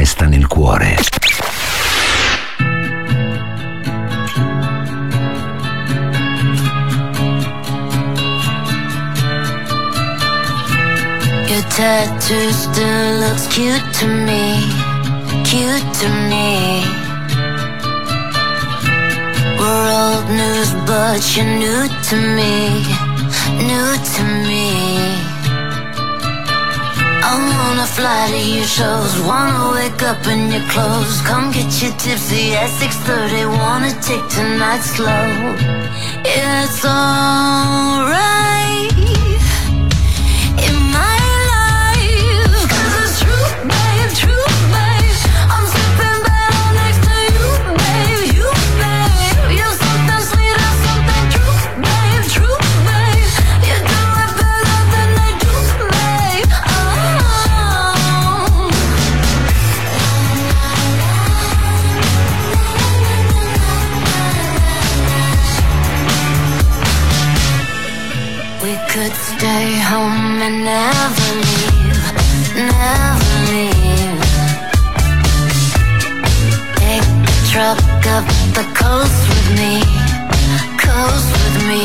resta 0.00 0.26
nel 0.26 0.46
cuore. 0.46 0.96
Your 11.50 11.64
tattoo 11.76 12.50
still 12.50 13.10
looks 13.22 13.46
cute 13.48 13.88
to 13.98 14.06
me, 14.06 14.44
cute 15.44 15.88
to 16.00 16.08
me. 16.30 16.48
We're 19.58 19.88
old 20.02 20.26
news, 20.30 20.70
but 20.88 21.20
you're 21.36 21.52
new 21.64 21.82
to 22.08 22.16
me, 22.36 22.54
new 23.68 23.90
to 24.14 24.22
me. 24.48 25.29
I 27.22 27.32
wanna 27.50 27.86
fly 27.86 28.28
to 28.30 28.38
your 28.56 28.66
shows, 28.66 29.12
wanna 29.28 29.72
wake 29.74 30.02
up 30.02 30.26
in 30.26 30.50
your 30.50 30.66
clothes, 30.72 31.20
come 31.22 31.50
get 31.52 31.70
you 31.82 31.90
tipsy 31.98 32.54
at 32.54 32.70
6:30, 32.80 33.44
wanna 33.44 33.92
take 34.00 34.26
tonight 34.28 34.82
slow. 34.94 35.26
It's 36.24 36.84
alright 36.84 38.69
never 70.50 71.30
leave, 71.46 72.02
never 72.54 73.34
leave. 73.50 74.20
Truck 77.50 78.06
up 78.16 78.26
the 78.54 78.64
coast 78.74 79.20
with 79.28 79.48
me, 79.58 79.82
coast 80.78 81.30
with 81.42 81.56
me. 81.66 81.82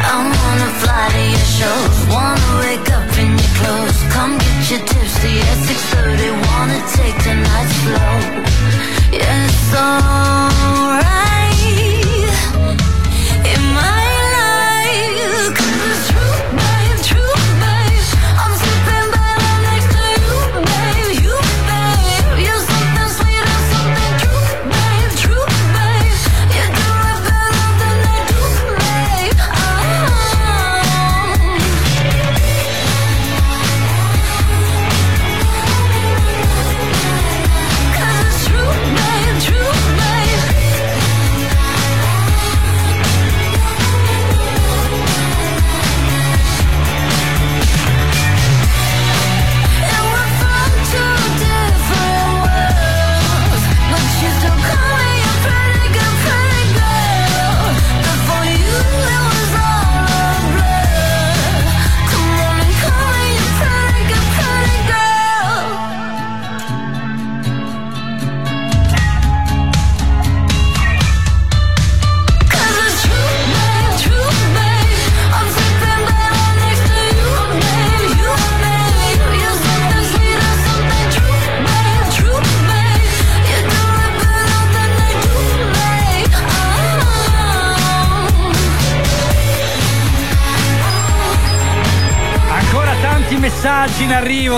I 0.00 0.14
wanna 0.16 0.70
fly 0.80 1.04
to 1.12 1.22
your 1.34 1.48
shows, 1.58 1.98
wanna 2.08 2.50
wake 2.60 2.88
up 2.90 3.18
in 3.18 3.30
your 3.36 3.52
clothes, 3.58 4.00
come 4.14 4.38
get 4.38 4.70
you 4.70 4.78
tipsy 4.90 5.34
at 5.50 5.58
6:30, 5.68 6.30
wanna 6.46 6.80
take 6.96 7.18
the 7.26 7.34
slow. 7.80 8.16
Yeah, 9.12 9.46
it's 9.46 9.74
alright 9.74 11.33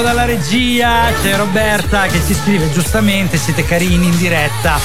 arrivo 0.06 0.14
dalla 0.14 0.15
regia. 0.26 1.10
C'è 1.22 1.36
Roberta 1.36 2.02
che 2.06 2.20
si 2.20 2.34
scrive 2.34 2.70
giustamente: 2.72 3.36
siete 3.38 3.64
carini 3.64 4.06
in 4.06 4.16
diretta, 4.16 4.78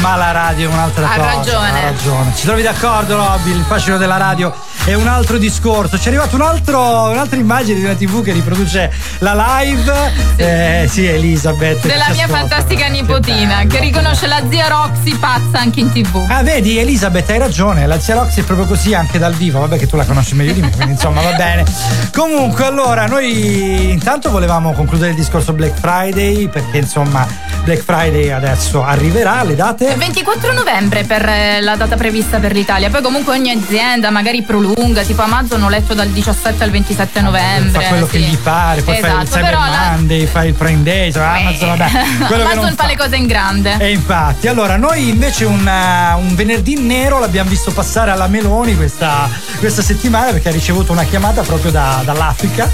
ma 0.00 0.16
la 0.16 0.30
radio 0.32 0.68
è 0.68 0.72
un'altra 0.72 1.06
Ha 1.10 1.14
cosa. 1.16 1.34
ragione. 1.36 1.68
Ha 1.70 1.80
ragione. 1.80 2.32
Ci 2.36 2.44
trovi 2.44 2.62
d'accordo, 2.62 3.16
Robby? 3.16 3.50
Il 3.52 3.64
fascino 3.66 3.96
della 3.96 4.16
radio 4.16 4.54
è 4.84 4.94
un 4.94 5.06
altro 5.06 5.38
discorso. 5.38 5.96
Ci 5.98 6.04
è 6.04 6.08
arrivata 6.08 6.34
un 6.36 6.40
un'altra 6.42 7.38
immagine 7.38 7.78
di 7.78 7.84
una 7.84 7.94
TV 7.94 8.22
che 8.22 8.32
riproduce 8.32 8.92
la 9.18 9.60
live. 9.60 9.92
Sì, 10.36 10.42
eh, 10.42 10.86
sì 10.90 11.06
Elisabeth. 11.06 11.80
che 11.80 11.88
Della 11.88 12.04
ci 12.06 12.12
mia 12.12 12.24
ascolta. 12.24 12.48
fantastica 12.48 12.86
nipotina 12.88 13.64
che 13.68 13.78
riconosce 13.80 14.26
la 14.26 14.42
zia 14.50 14.68
Roxy 14.68 15.14
pazza 15.16 15.58
anche 15.60 15.80
in 15.80 15.92
tv. 15.92 16.24
Ah, 16.28 16.42
vedi, 16.42 16.78
Elisabeth, 16.78 17.30
hai 17.30 17.38
ragione. 17.38 17.86
La 17.86 17.98
zia 18.00 18.14
Roxy 18.14 18.40
è 18.40 18.44
proprio 18.44 18.66
così 18.66 18.92
anche 18.94 19.18
dal 19.18 19.34
vivo. 19.34 19.60
Vabbè, 19.60 19.78
che 19.78 19.86
tu 19.86 19.96
la 19.96 20.04
conosci 20.04 20.34
meglio 20.34 20.52
di 20.52 20.60
me, 20.60 20.70
quindi 20.70 20.92
insomma 20.92 21.20
va 21.20 21.32
bene. 21.32 21.64
Comunque, 22.12 22.64
allora, 22.66 23.06
noi 23.06 23.90
intanto 23.90 24.30
volevamo 24.30 24.71
concludere 24.72 25.10
il 25.10 25.16
discorso 25.16 25.52
Black 25.52 25.78
Friday, 25.78 26.48
perché 26.48 26.78
insomma, 26.78 27.26
Black 27.62 27.82
Friday 27.82 28.30
adesso 28.30 28.82
arriverà. 28.82 29.42
Le 29.44 29.54
date? 29.54 29.94
24 29.94 30.52
novembre 30.52 31.04
per 31.04 31.24
eh, 31.26 31.60
la 31.60 31.76
data 31.76 31.96
prevista 31.96 32.38
per 32.38 32.52
l'Italia. 32.52 32.90
Poi 32.90 33.02
comunque 33.02 33.34
ogni 33.36 33.50
azienda 33.50 34.10
magari 34.10 34.42
prolunga, 34.42 35.02
tipo 35.02 35.22
Amazon 35.22 35.62
ho 35.62 35.68
letto 35.68 35.94
dal 35.94 36.08
17 36.08 36.62
al 36.62 36.70
27 36.70 37.20
novembre. 37.20 37.82
Fa 37.82 37.88
quello 37.88 38.06
che 38.06 38.18
sì. 38.18 38.24
gli 38.24 38.36
pare, 38.38 38.82
poi 38.82 38.96
fai 38.98 39.10
il 39.10 39.16
Esatto, 39.22 39.36
Cyber 39.36 39.44
però 39.44 39.60
la- 39.60 39.90
Monday, 39.92 40.26
fai 40.26 40.48
il 40.48 40.54
Prime 40.54 40.82
Day, 40.82 41.12
cioè 41.12 41.22
Amazon, 41.22 41.68
vabbè. 41.76 41.90
Che 42.26 42.34
Amazon 42.34 42.74
fa 42.74 42.86
le 42.86 42.96
cose 42.96 43.16
in 43.16 43.26
grande. 43.26 43.76
E 43.78 43.90
infatti, 43.90 44.48
allora 44.48 44.76
noi 44.76 45.08
invece 45.08 45.44
un, 45.44 45.64
uh, 45.66 46.18
un 46.18 46.34
venerdì 46.34 46.76
nero 46.80 47.18
l'abbiamo 47.18 47.48
visto 47.48 47.70
passare 47.72 48.10
alla 48.10 48.26
Meloni 48.26 48.76
questa, 48.76 49.28
questa 49.58 49.82
settimana 49.82 50.30
perché 50.32 50.48
ha 50.48 50.52
ricevuto 50.52 50.92
una 50.92 51.04
chiamata 51.04 51.42
proprio 51.42 51.70
da- 51.70 52.02
dall'Africa, 52.04 52.68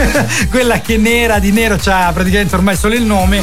quella 0.50 0.80
che 0.80 0.96
nera 0.98 1.38
di 1.38 1.50
nero 1.52 1.76
c'ha 1.80 2.10
praticamente 2.12 2.54
ormai 2.54 2.76
solo 2.76 2.94
il 2.94 3.02
nome, 3.02 3.40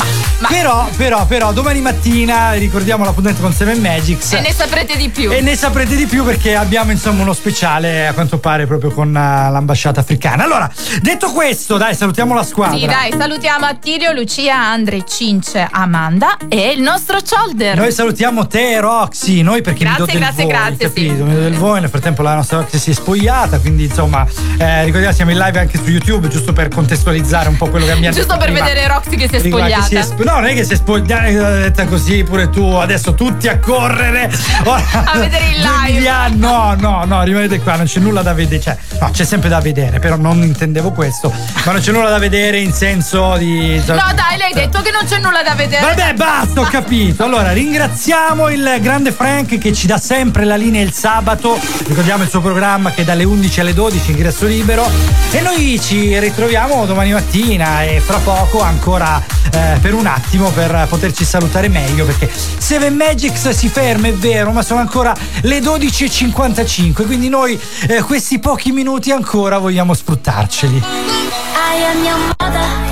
però, 0.48 0.90
però, 0.96 1.26
però 1.26 1.52
domani 1.52 1.82
mattina 1.82 2.52
ricordiamo 2.54 3.04
l'appuntamento 3.04 3.42
con 3.42 3.54
Seven 3.54 3.80
Magics. 3.80 4.34
E 4.34 4.42
ne 4.42 4.54
saprete 4.54 4.96
di 4.98 5.10
più. 5.10 5.32
E 5.32 5.42
ne 5.42 5.56
saprete 5.56 5.96
di 5.96 6.06
più 6.06 6.24
perché 6.24 6.56
abbiamo 6.56 6.92
insomma 6.92 7.22
uno 7.22 7.34
speciale 7.34 8.08
a 8.08 8.14
quanto 8.14 8.38
pare 8.38 8.66
proprio 8.68 8.92
con 8.92 9.10
uh, 9.10 9.14
l'ambasciata 9.14 10.00
africana. 10.00 10.44
Allora, 10.44 10.70
detto 11.02 11.32
questo, 11.32 11.78
dai, 11.78 11.96
salutiamo 11.96 12.34
la 12.34 12.44
squadra. 12.44 12.78
Sì, 12.78 12.86
dai, 12.86 13.14
salutiamo 13.18 13.66
Attilio, 13.66 14.12
Lucia, 14.12 14.56
Andre, 14.56 15.04
Cince, 15.08 15.68
Amanda 15.70 16.38
e 16.48 16.72
il 16.72 16.82
nostro 16.82 17.18
Cholder. 17.28 17.76
Noi 17.78 17.92
salutiamo 17.92 18.48
te, 18.48 18.80
Roxy, 18.80 19.42
noi 19.42 19.62
perché 19.62 19.84
Grazie, 19.84 20.06
mi 20.06 20.12
do 20.14 20.18
grazie, 20.20 20.44
voi, 20.44 20.52
grazie, 20.54 20.88
capito? 20.88 21.16
sì. 21.16 21.22
Mi 21.24 21.34
do 21.34 21.40
del 21.42 21.56
voi, 21.56 21.80
nel 21.82 21.90
frattempo 21.90 22.22
la 22.22 22.36
nostra 22.36 22.58
Roxy 22.60 22.78
si 22.78 22.92
è 22.92 22.94
spogliata, 22.94 23.60
quindi 23.60 23.86
insomma, 23.86 24.26
eh, 24.58 24.84
ricordiamo 24.84 25.14
siamo 25.16 25.32
in 25.32 25.38
live 25.38 25.60
anche 25.60 25.78
su 25.78 25.90
YouTube, 25.90 26.28
giusto 26.28 26.54
per 26.54 26.68
contestualizzare 26.70 27.50
un 27.50 27.58
po' 27.58 27.70
quello 27.70 27.86
che 27.86 27.92
abbiamo 27.92 28.16
Giusto 28.16 28.34
detto 28.34 28.46
per 28.46 28.52
prima. 28.52 28.66
vedere 28.66 28.88
Roxy 28.88 29.16
che 29.16 29.28
si 29.28 29.36
è 29.36 29.40
spogliata. 29.40 29.84
si 29.84 29.96
è 29.96 30.02
sp- 30.02 30.24
no, 30.24 30.34
non 30.36 30.46
è 30.46 30.54
che 30.54 30.64
si 30.64 30.74
è 30.74 30.76
spogliare 30.82 31.32
detta 31.32 31.86
così 31.86 32.24
pure 32.24 32.50
tu, 32.50 32.66
adesso 32.74 33.14
tutti 33.14 33.48
a 33.48 33.60
correre 33.60 34.30
A 34.66 35.18
vedere 35.18 35.50
il 35.50 35.62
live. 35.62 36.36
No, 36.36 36.76
no, 36.78 37.04
no, 37.06 37.24
rimanete 37.24 37.60
qua, 37.60 37.76
non 37.76 37.86
c'è 37.86 38.00
nulla 38.00 38.22
da 38.22 38.34
vedere, 38.34 38.62
cioè, 38.62 38.78
no, 39.00 39.10
c'è 39.12 39.24
sempre 39.24 39.50
da 39.50 39.60
vedere, 39.60 40.00
però 40.00 40.16
non 40.16 40.42
intendevo 40.42 40.92
questo, 40.92 41.32
ma 41.66 41.72
non 41.72 41.82
c'è 41.82 41.92
nulla 41.92 42.10
da 42.10 42.18
vedere 42.18 42.60
in 42.60 42.74
senso 42.74 43.38
di 43.38 43.82
No, 43.86 44.12
dai, 44.16 44.42
ha 44.42 44.54
detto 44.54 44.82
che 44.82 44.92
non 44.92 45.06
c'è 45.06 45.20
nulla 45.20 45.44
da 45.44 45.54
vedere. 45.54 45.82
Vabbè, 45.82 46.14
basta, 46.14 46.62
ho 46.62 46.66
capito. 46.70 47.24
Allora, 47.24 47.52
ringraziamo 47.52 48.50
il 48.50 48.78
grande 48.82 49.12
Frank 49.12 49.58
che 49.58 49.74
ci 49.74 49.88
dà 49.88 49.98
sempre 49.98 50.46
la 50.46 50.56
linea 50.56 50.82
il 50.82 50.94
sabato. 50.94 51.60
Ricordiamo 51.88 52.24
il 52.24 52.30
suo 52.30 52.42
programma 52.42 52.92
che 52.92 53.02
è 53.02 53.06
dalle 53.06 53.24
11 53.24 53.60
alle 53.60 53.74
12, 53.74 54.12
ingresso 54.12 54.46
libero. 54.46 54.90
E 55.32 55.42
noi 55.42 55.80
ci 55.82 56.18
ritroviamo 56.20 56.86
domani 56.86 57.12
mattina 57.12 57.84
e 57.84 58.00
fra 58.00 58.18
poco 58.18 58.62
ancora 58.62 59.22
eh, 59.54 59.78
per 59.82 59.94
un 59.94 60.06
attimo 60.06 60.50
per 60.50 60.71
poterci 60.88 61.26
salutare 61.26 61.68
meglio 61.68 62.06
perché 62.06 62.30
Seven 62.32 62.96
Magics 62.96 63.50
si 63.50 63.68
ferma, 63.68 64.08
è 64.08 64.14
vero, 64.14 64.52
ma 64.52 64.62
sono 64.64 64.80
ancora 64.80 65.16
le 65.42 65.60
12.55, 65.60 67.06
quindi 67.06 67.30
noi 67.30 67.60
eh, 67.88 68.02
questi 68.02 68.40
pochi 68.40 68.72
minuti 68.72 69.12
ancora 69.12 69.58
vogliamo 69.58 69.94
sfruttarceli. 69.94 70.78
I 70.78 71.84
am 71.84 72.04
your 72.04 72.18
mother. 72.40 72.90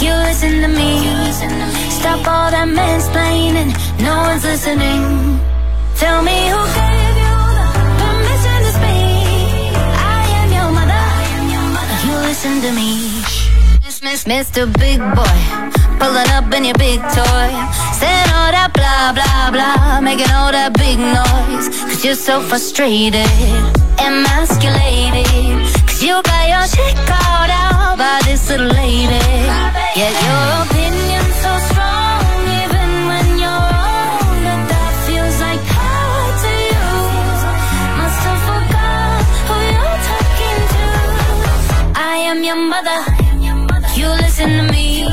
You 0.00 0.14
listen 0.26 0.60
to 0.60 0.68
me. 0.68 1.32
Stop 1.90 2.24
all 2.26 2.50
that 2.50 2.68
mansplaining. 2.68 3.74
No 3.98 4.22
one's 4.22 4.44
listening. 4.44 5.40
Tell 5.96 6.22
me 6.22 6.48
who 6.50 6.64
gave 6.74 7.16
you 7.18 7.34
the 7.58 7.66
permission 7.98 8.62
to 8.62 8.70
speak. 8.70 9.74
I 9.74 10.22
am 10.38 10.52
your 10.52 10.70
mother. 10.70 11.04
You 12.06 12.28
listen 12.28 12.60
to 12.62 12.72
me. 12.72 13.17
Miss, 14.10 14.24
Mr. 14.24 14.64
Big 14.80 15.00
Boy. 15.00 15.38
Pulling 16.00 16.30
up 16.32 16.50
in 16.54 16.64
your 16.64 16.78
big 16.78 16.98
toy. 17.12 17.48
Saying 18.00 18.30
all 18.32 18.50
that 18.56 18.70
blah, 18.72 19.12
blah, 19.12 19.50
blah. 19.52 20.00
Making 20.00 20.32
all 20.32 20.50
that 20.50 20.72
big 20.72 20.96
noise. 20.96 21.68
Cause 21.68 22.02
you're 22.06 22.14
so 22.14 22.40
frustrated. 22.40 23.28
Emasculated. 24.00 25.60
Cause 25.84 26.02
you 26.02 26.16
got 26.22 26.48
your 26.48 26.64
shit 26.72 26.96
called 27.04 27.52
out 27.52 27.98
by 27.98 28.22
this 28.24 28.48
little 28.48 28.68
lady. 28.68 29.20
Yeah, 29.92 30.12
your 30.24 30.64
opinion's 30.64 31.36
so 31.44 31.52
strong. 31.68 32.08
I 41.94 42.16
am 42.30 42.42
your 42.42 42.56
mother. 42.56 43.27
You 43.98 44.08
listen 44.10 44.50
to 44.58 44.72
me. 44.72 45.04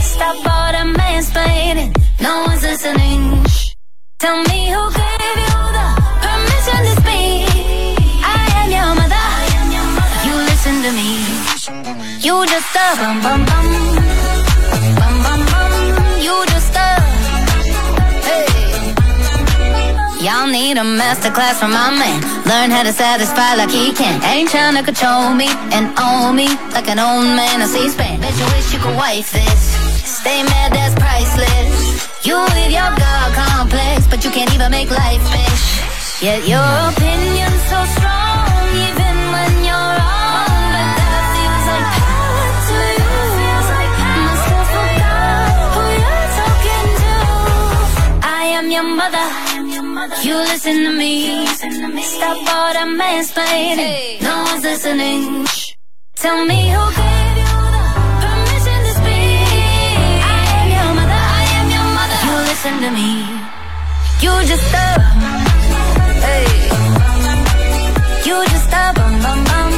Stop 0.00 0.36
all 0.52 0.72
the 0.72 0.84
mansplaining. 0.98 1.90
No 2.22 2.44
one's 2.46 2.62
listening. 2.62 3.44
Shh. 3.44 3.74
Tell 4.18 4.42
me 4.44 4.70
who 4.72 4.82
gave 4.98 5.38
you 5.44 5.60
the 5.76 5.86
permission 6.24 6.80
to 6.86 6.92
speak. 7.00 8.00
I 8.24 8.40
am 8.60 8.68
your 8.76 8.92
mother. 8.98 9.26
You 10.26 10.34
listen 10.50 10.76
to 10.84 10.90
me. 10.98 11.10
You 12.26 12.46
just 12.46 12.76
a 12.76 12.96
bum 12.96 13.20
bum 13.20 13.44
bum. 13.44 13.66
Bum 13.66 13.83
Need 20.44 20.76
a 20.76 20.84
masterclass 20.84 21.58
from 21.58 21.72
my 21.72 21.90
man. 21.90 22.20
Learn 22.44 22.70
how 22.70 22.84
to 22.84 22.92
satisfy 22.92 23.56
like 23.56 23.70
he 23.70 23.92
can. 23.92 24.22
Ain't 24.22 24.50
trying 24.50 24.76
to 24.76 24.84
control 24.84 25.34
me 25.34 25.48
and 25.72 25.90
own 25.98 26.36
me 26.36 26.46
like 26.70 26.86
an 26.86 27.00
old 27.00 27.24
man 27.24 27.62
of 27.62 27.68
C-SPAN. 27.68 28.20
Bet 28.20 28.36
you 28.38 28.44
wish 28.54 28.72
you 28.72 28.78
could 28.78 28.94
wife 28.94 29.32
this. 29.32 29.74
Stay 30.04 30.44
mad, 30.44 30.72
that's 30.72 30.94
priceless. 30.94 32.24
You 32.24 32.38
with 32.38 32.70
your 32.70 32.92
God 32.94 33.28
complex, 33.34 34.06
but 34.06 34.22
you 34.22 34.30
can't 34.30 34.52
even 34.54 34.70
make 34.70 34.90
life 34.90 35.24
fish. 35.32 36.22
Yet 36.22 36.46
your 36.46 36.70
opinion's 36.92 37.62
so 37.66 37.80
strong, 37.98 38.68
even 38.86 39.16
when 39.34 39.52
you're 39.64 39.90
wrong. 39.98 40.62
But 40.70 40.88
that 41.02 41.24
feels 41.34 41.66
like 41.72 41.88
power 41.98 42.46
to 42.68 42.78
you. 42.94 43.10
Must 44.22 44.46
have 44.54 44.68
forgot 44.70 45.50
who 45.74 45.82
you're 45.98 46.28
talking 46.38 46.88
to. 47.02 47.16
I 48.22 48.54
am 48.54 48.70
your 48.70 48.84
mother. 48.84 49.43
You 50.04 50.36
listen 50.36 50.84
to 50.84 50.92
me. 50.92 51.46
Stop 51.46 52.36
all 52.36 52.72
that 52.76 52.88
mansplaining. 53.00 54.20
No 54.20 54.44
one's 54.44 54.62
listening. 54.62 55.46
Tell 56.16 56.44
me 56.44 56.68
who 56.68 56.82
gave 57.00 57.36
you 57.40 57.54
the 57.74 57.84
permission 58.20 58.78
to 58.84 58.92
speak. 59.00 60.20
I 60.28 60.40
am 60.60 60.68
your 60.76 60.90
mother. 60.98 61.22
I 61.40 61.44
am 61.56 61.66
your 61.76 61.88
mother. 61.96 62.18
You 62.26 62.34
listen 62.52 62.74
to 62.84 62.90
me. 62.92 63.10
You 64.20 64.32
just 64.44 64.74
a. 64.76 64.88
Hey. 66.26 66.48
You 68.28 68.36
just 68.52 68.72
a 68.76 68.84
bum 68.92 69.14
bum 69.24 69.40
bum. 69.48 69.72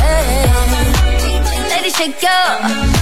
Hey. 0.00 0.48
Lady, 1.68 1.90
shake 1.90 2.22
your. 2.22 3.01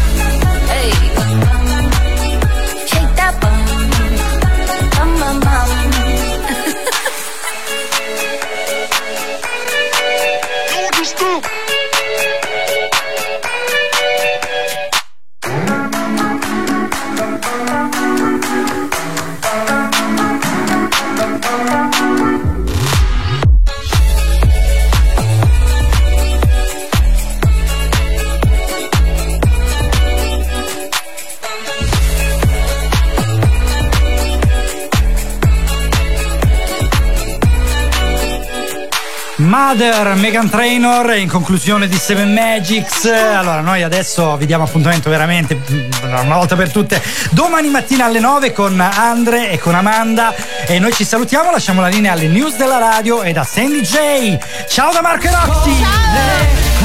Mother, 39.71 40.17
Megan 40.17 40.51
Trainor 40.51 41.15
in 41.15 41.29
conclusione 41.29 41.87
di 41.87 41.97
Seven 41.97 42.33
Magics. 42.33 43.05
Allora, 43.05 43.61
noi 43.61 43.85
adesso 43.85 44.37
vi 44.37 44.45
diamo 44.45 44.65
appuntamento 44.65 45.09
veramente 45.09 45.55
mm, 45.55 45.91
una 46.03 46.35
volta 46.35 46.57
per 46.57 46.73
tutte 46.73 47.01
domani 47.31 47.69
mattina 47.69 48.07
alle 48.07 48.19
9 48.19 48.53
con 48.53 48.81
Andre 48.81 49.53
e 49.53 49.61
con 49.61 49.77
Amanda. 49.77 50.35
E 50.67 50.81
noi 50.81 50.93
ci 50.93 51.05
salutiamo, 51.05 51.53
lasciamo 51.53 51.81
la 51.81 51.87
linea 51.87 52.15
alle 52.15 52.27
news 52.27 52.57
della 52.57 52.79
radio 52.79 53.23
e 53.23 53.33
da 53.33 53.45
Sandy 53.45 53.83
J. 53.83 54.39
Ciao 54.67 54.93
da 54.93 55.03
Marco 55.03 55.27
e 55.27 55.31
Roxy! 55.31 55.85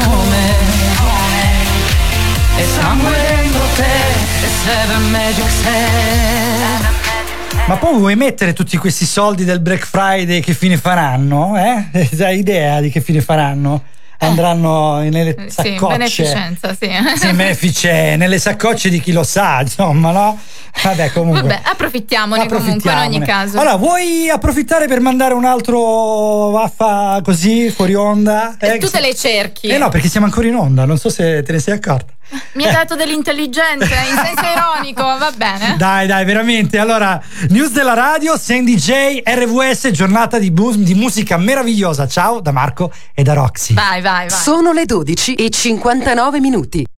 come, 0.04 0.38
e 2.58 2.66
sangue 2.66 3.12
dentro 3.12 3.62
te, 3.78 4.46
e 4.46 4.50
Seven 4.64 5.10
Magic 5.10 5.50
Set. 5.50 6.45
Ma 7.68 7.78
poi 7.78 7.98
vuoi 7.98 8.16
mettere 8.16 8.54
tutti 8.54 8.78
questi 8.78 9.06
soldi 9.06 9.44
del 9.44 9.60
Black 9.60 9.86
Friday 9.88 10.40
che 10.40 10.54
fine 10.54 10.78
faranno? 10.78 11.58
Eh? 11.58 12.08
Hai 12.24 12.38
idea 12.38 12.80
di 12.80 12.92
che 12.92 13.02
fine 13.02 13.22
faranno? 13.22 13.84
Andranno 14.20 15.00
nelle 15.00 15.36
Sì, 15.48 15.50
saccocce. 15.50 15.98
beneficenza, 15.98 16.76
sì. 16.80 16.90
Sì, 17.18 17.34
benefice, 17.34 18.16
nelle 18.18 18.38
saccocce 18.40 18.90
di 18.90 19.00
chi 19.02 19.12
lo 19.12 19.24
sa, 19.24 19.62
insomma, 19.62 20.12
no? 20.12 20.40
Vabbè, 20.84 21.12
comunque. 21.12 21.42
Vabbè, 21.42 21.62
approfittiamone 21.64 22.48
comunque 22.48 22.92
in 22.92 22.98
ogni 22.98 23.16
Approfittiamone. 23.18 23.26
caso. 23.26 23.60
Allora, 23.60 23.76
vuoi 23.78 24.30
approfittare 24.30 24.88
per 24.88 25.00
mandare 25.00 25.34
un 25.34 25.46
altro 25.46 26.50
vaffa 26.52 27.20
così 27.24 27.70
fuori 27.72 27.94
onda? 27.96 28.56
Eh, 28.60 28.78
tu 28.78 28.90
te 28.90 29.00
le 29.02 29.14
cerchi. 29.16 29.68
Eh 29.68 29.78
no, 29.78 29.90
perché 29.90 30.08
siamo 30.08 30.28
ancora 30.28 30.48
in 30.48 30.56
onda, 30.56 30.86
non 30.86 30.98
so 30.98 31.10
se 31.10 31.42
te 31.44 31.52
ne 31.52 31.60
sei 31.60 31.74
accorta. 31.76 32.14
Mi 32.54 32.66
ha 32.66 32.72
dato 32.72 32.96
dell'intelligenza 32.96 33.86
in 33.86 34.16
senso 34.16 34.44
ironico, 34.46 35.04
va 35.04 35.32
bene. 35.36 35.76
Dai, 35.78 36.08
dai, 36.08 36.26
veramente. 36.26 36.78
Allora, 36.78 37.22
news 37.50 37.72
della 37.72 37.94
radio, 37.94 38.38
Sandy 38.38 38.76
J, 38.76 39.22
RVS, 39.24 39.92
giornata 39.92 40.40
di, 40.40 40.52
bus- 40.52 40.78
di 40.78 40.94
musica 40.96 41.38
meravigliosa. 41.38 42.08
Ciao 42.08 42.40
da 42.40 42.52
Marco 42.52 42.92
e 43.14 43.24
da 43.24 43.34
Roxy. 43.34 43.74
Vai, 43.74 44.02
vai, 44.02 44.28
vai. 44.28 44.38
Sono 44.38 44.72
le 44.72 44.86
12 44.86 45.36
e 45.36 45.50
59 45.50 46.40
minuti. 46.40 46.86